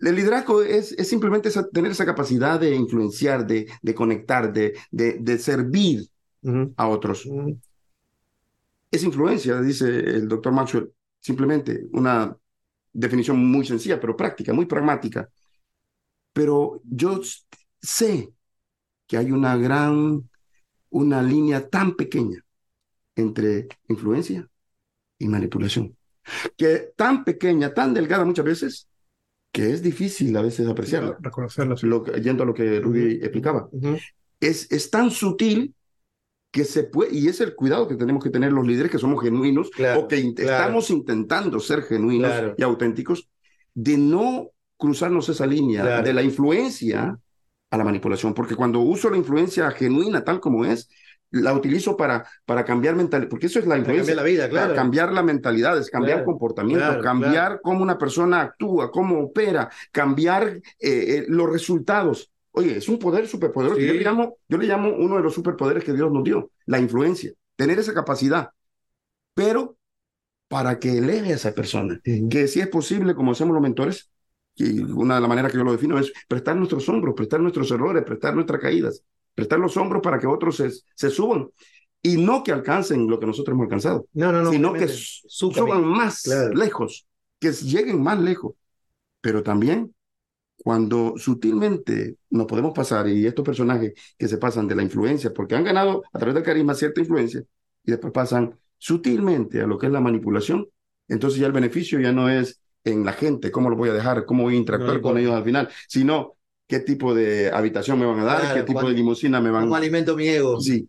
El 0.00 0.16
liderazgo 0.16 0.62
es, 0.62 0.92
es 0.92 1.08
simplemente 1.08 1.48
esa- 1.50 1.68
tener 1.70 1.92
esa 1.92 2.06
capacidad 2.06 2.60
de 2.60 2.74
influenciar, 2.74 3.46
de, 3.46 3.68
de 3.82 3.94
conectar, 3.96 4.52
de, 4.52 4.74
de, 4.92 5.18
de 5.20 5.38
servir 5.38 6.08
a 6.76 6.88
otros. 6.88 7.32
Es 8.90 9.02
influencia, 9.04 9.60
dice 9.60 9.88
el 9.88 10.28
doctor 10.28 10.52
Maxwell, 10.52 10.92
simplemente 11.20 11.86
una 11.92 12.36
definición 12.92 13.44
muy 13.44 13.64
sencilla, 13.64 14.00
pero 14.00 14.16
práctica, 14.16 14.52
muy 14.52 14.66
pragmática. 14.66 15.28
Pero 16.32 16.80
yo 16.84 17.20
sé 17.80 18.32
que 19.06 19.16
hay 19.16 19.30
una 19.32 19.56
gran, 19.56 20.28
una 20.90 21.22
línea 21.22 21.68
tan 21.68 21.94
pequeña 21.94 22.44
entre 23.16 23.68
influencia 23.88 24.48
y 25.18 25.28
manipulación, 25.28 25.96
que 26.56 26.92
tan 26.96 27.24
pequeña, 27.24 27.74
tan 27.74 27.92
delgada 27.92 28.24
muchas 28.24 28.44
veces, 28.44 28.88
que 29.52 29.72
es 29.72 29.82
difícil 29.82 30.36
a 30.36 30.42
veces 30.42 30.68
apreciarla. 30.68 31.16
Reconocerlo. 31.20 31.76
sí. 31.76 31.86
Lo 31.86 32.04
yendo 32.16 32.44
a 32.44 32.46
lo 32.46 32.54
que 32.54 32.80
Rudy 32.80 33.14
explicaba 33.14 33.68
es, 34.40 34.70
es 34.70 34.90
tan 34.90 35.10
sutil 35.10 35.74
que 36.50 36.64
se 36.64 36.84
puede, 36.84 37.14
y 37.14 37.28
es 37.28 37.40
el 37.40 37.54
cuidado 37.54 37.86
que 37.86 37.94
tenemos 37.96 38.22
que 38.24 38.30
tener 38.30 38.52
los 38.52 38.66
líderes 38.66 38.90
que 38.90 38.98
somos 38.98 39.22
genuinos 39.22 39.70
Claro, 39.70 40.00
o 40.00 40.08
que 40.08 40.18
in- 40.18 40.34
claro. 40.34 40.50
estamos 40.52 40.90
intentando 40.90 41.60
ser 41.60 41.82
genuinos 41.82 42.30
Claro. 42.32 42.54
y 42.56 42.62
auténticos, 42.62 43.28
de 43.74 43.96
no 43.96 44.48
cruzarnos 44.76 45.28
esa 45.28 45.46
línea 45.46 46.02
de 46.02 46.12
la 46.12 46.22
influencia 46.22 47.16
a 47.70 47.76
la 47.76 47.84
manipulación, 47.84 48.34
porque 48.34 48.56
cuando 48.56 48.80
uso 48.80 49.10
la 49.10 49.16
influencia 49.16 49.70
genuina 49.70 50.24
tal 50.24 50.40
como 50.40 50.64
es, 50.64 50.88
la 51.32 51.52
utilizo 51.54 51.96
para, 51.96 52.26
para 52.44 52.64
cambiar 52.64 52.96
mentalidad, 52.96 53.28
porque 53.28 53.46
eso 53.46 53.60
es 53.60 53.64
la 53.66 53.76
Para 53.76 53.78
influencia. 53.80 54.16
cambiar 54.16 54.26
la 54.26 54.30
vida, 54.30 54.42
Para 54.48 54.50
claro. 54.62 54.74
cambiar 54.74 55.12
la 55.12 55.22
mentalidad, 55.22 55.78
es 55.78 55.88
cambiar 55.88 56.16
Claro, 56.18 56.26
comportamiento, 56.32 56.84
claro, 56.84 57.02
cambiar 57.02 57.60
cómo 57.62 57.82
una 57.84 57.96
persona 57.96 58.40
actúa, 58.40 58.90
cómo 58.90 59.20
opera, 59.20 59.70
cambiar 59.92 60.48
eh, 60.48 60.60
eh, 60.80 61.24
los 61.28 61.48
resultados. 61.48 62.29
Oye, 62.52 62.76
es 62.76 62.88
un 62.88 62.98
poder 62.98 63.26
superpoderoso. 63.28 63.80
Sí. 63.80 63.86
Yo, 63.86 63.94
le 63.94 64.00
llamo, 64.02 64.36
yo 64.48 64.58
le 64.58 64.66
llamo 64.66 64.90
uno 64.96 65.16
de 65.16 65.22
los 65.22 65.34
superpoderes 65.34 65.84
que 65.84 65.92
Dios 65.92 66.10
nos 66.10 66.24
dio, 66.24 66.50
la 66.66 66.78
influencia, 66.78 67.32
tener 67.56 67.78
esa 67.78 67.94
capacidad, 67.94 68.50
pero 69.34 69.76
para 70.48 70.78
que 70.78 70.98
eleve 70.98 71.32
a 71.32 71.36
esa 71.36 71.52
persona, 71.54 72.00
que 72.02 72.48
si 72.48 72.60
es 72.60 72.68
posible, 72.68 73.14
como 73.14 73.32
hacemos 73.32 73.54
los 73.54 73.62
mentores, 73.62 74.10
y 74.56 74.80
una 74.80 75.14
de 75.14 75.20
las 75.20 75.28
maneras 75.28 75.52
que 75.52 75.58
yo 75.58 75.64
lo 75.64 75.72
defino 75.72 75.98
es 75.98 76.12
prestar 76.28 76.56
nuestros 76.56 76.88
hombros, 76.88 77.14
prestar 77.14 77.40
nuestros 77.40 77.70
errores, 77.70 78.02
prestar 78.04 78.34
nuestras 78.34 78.60
caídas, 78.60 79.02
prestar 79.34 79.58
los 79.60 79.76
hombros 79.76 80.02
para 80.02 80.18
que 80.18 80.26
otros 80.26 80.56
se, 80.56 80.70
se 80.94 81.10
suban 81.10 81.48
y 82.02 82.16
no 82.16 82.42
que 82.42 82.52
alcancen 82.52 83.06
lo 83.06 83.20
que 83.20 83.26
nosotros 83.26 83.54
hemos 83.54 83.64
alcanzado 83.64 84.06
No, 84.12 84.32
no, 84.32 84.42
no. 84.42 84.50
sino 84.50 84.72
que 84.72 84.88
suban 84.88 85.84
más 85.84 86.22
Claro. 86.22 86.54
lejos, 86.54 87.06
que 87.38 87.52
lleguen 87.52 88.02
más 88.02 88.18
lejos. 88.18 88.54
Pero 89.20 89.42
también 89.42 89.94
cuando 90.62 91.14
sutilmente 91.16 92.16
nos 92.30 92.46
podemos 92.46 92.72
pasar, 92.74 93.08
y 93.08 93.26
estos 93.26 93.44
personajes 93.44 93.92
que 94.18 94.28
se 94.28 94.38
pasan 94.38 94.66
de 94.68 94.74
la 94.76 94.82
influencia, 94.82 95.32
porque 95.32 95.54
han 95.56 95.64
ganado 95.64 96.02
a 96.12 96.18
través 96.18 96.34
del 96.34 96.44
carisma 96.44 96.74
cierta 96.74 97.00
influencia, 97.00 97.42
y 97.84 97.90
después 97.90 98.12
pasan 98.12 98.54
sutilmente 98.78 99.60
a 99.62 99.66
lo 99.66 99.78
que 99.78 99.86
es 99.86 99.92
la 99.92 100.00
manipulación, 100.00 100.66
entonces 101.08 101.40
ya 101.40 101.46
el 101.46 101.52
beneficio 101.52 101.98
ya 102.00 102.12
no 102.12 102.28
es 102.28 102.60
en 102.84 103.04
la 103.04 103.12
gente, 103.12 103.50
cómo 103.50 103.68
lo 103.70 103.76
voy 103.76 103.90
a 103.90 103.92
dejar, 103.92 104.24
cómo 104.26 104.44
voy 104.44 104.54
a 104.54 104.58
interactuar 104.58 104.96
No 104.96 105.02
con 105.02 105.18
ellos 105.18 105.34
al 105.34 105.44
final, 105.44 105.68
sino 105.88 106.36
qué 106.66 106.80
tipo 106.80 107.14
de 107.14 107.50
habitación 107.52 107.98
me 107.98 108.06
van 108.06 108.20
a 108.20 108.24
dar, 108.24 108.40
Claro, 108.40 108.54
qué 108.60 108.62
tipo 108.66 108.80
cuán- 108.80 108.88
de 108.88 108.94
limusina 108.94 109.40
me 109.40 109.50
van 109.50 109.64
¿Cómo 109.64 109.74
a... 109.74 109.78
alimento 109.78 110.16
mi 110.16 110.28
ego? 110.28 110.60
Sí, 110.60 110.88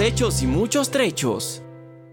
Hechos 0.00 0.42
y 0.42 0.46
muchos 0.46 0.90
trechos. 0.90 1.62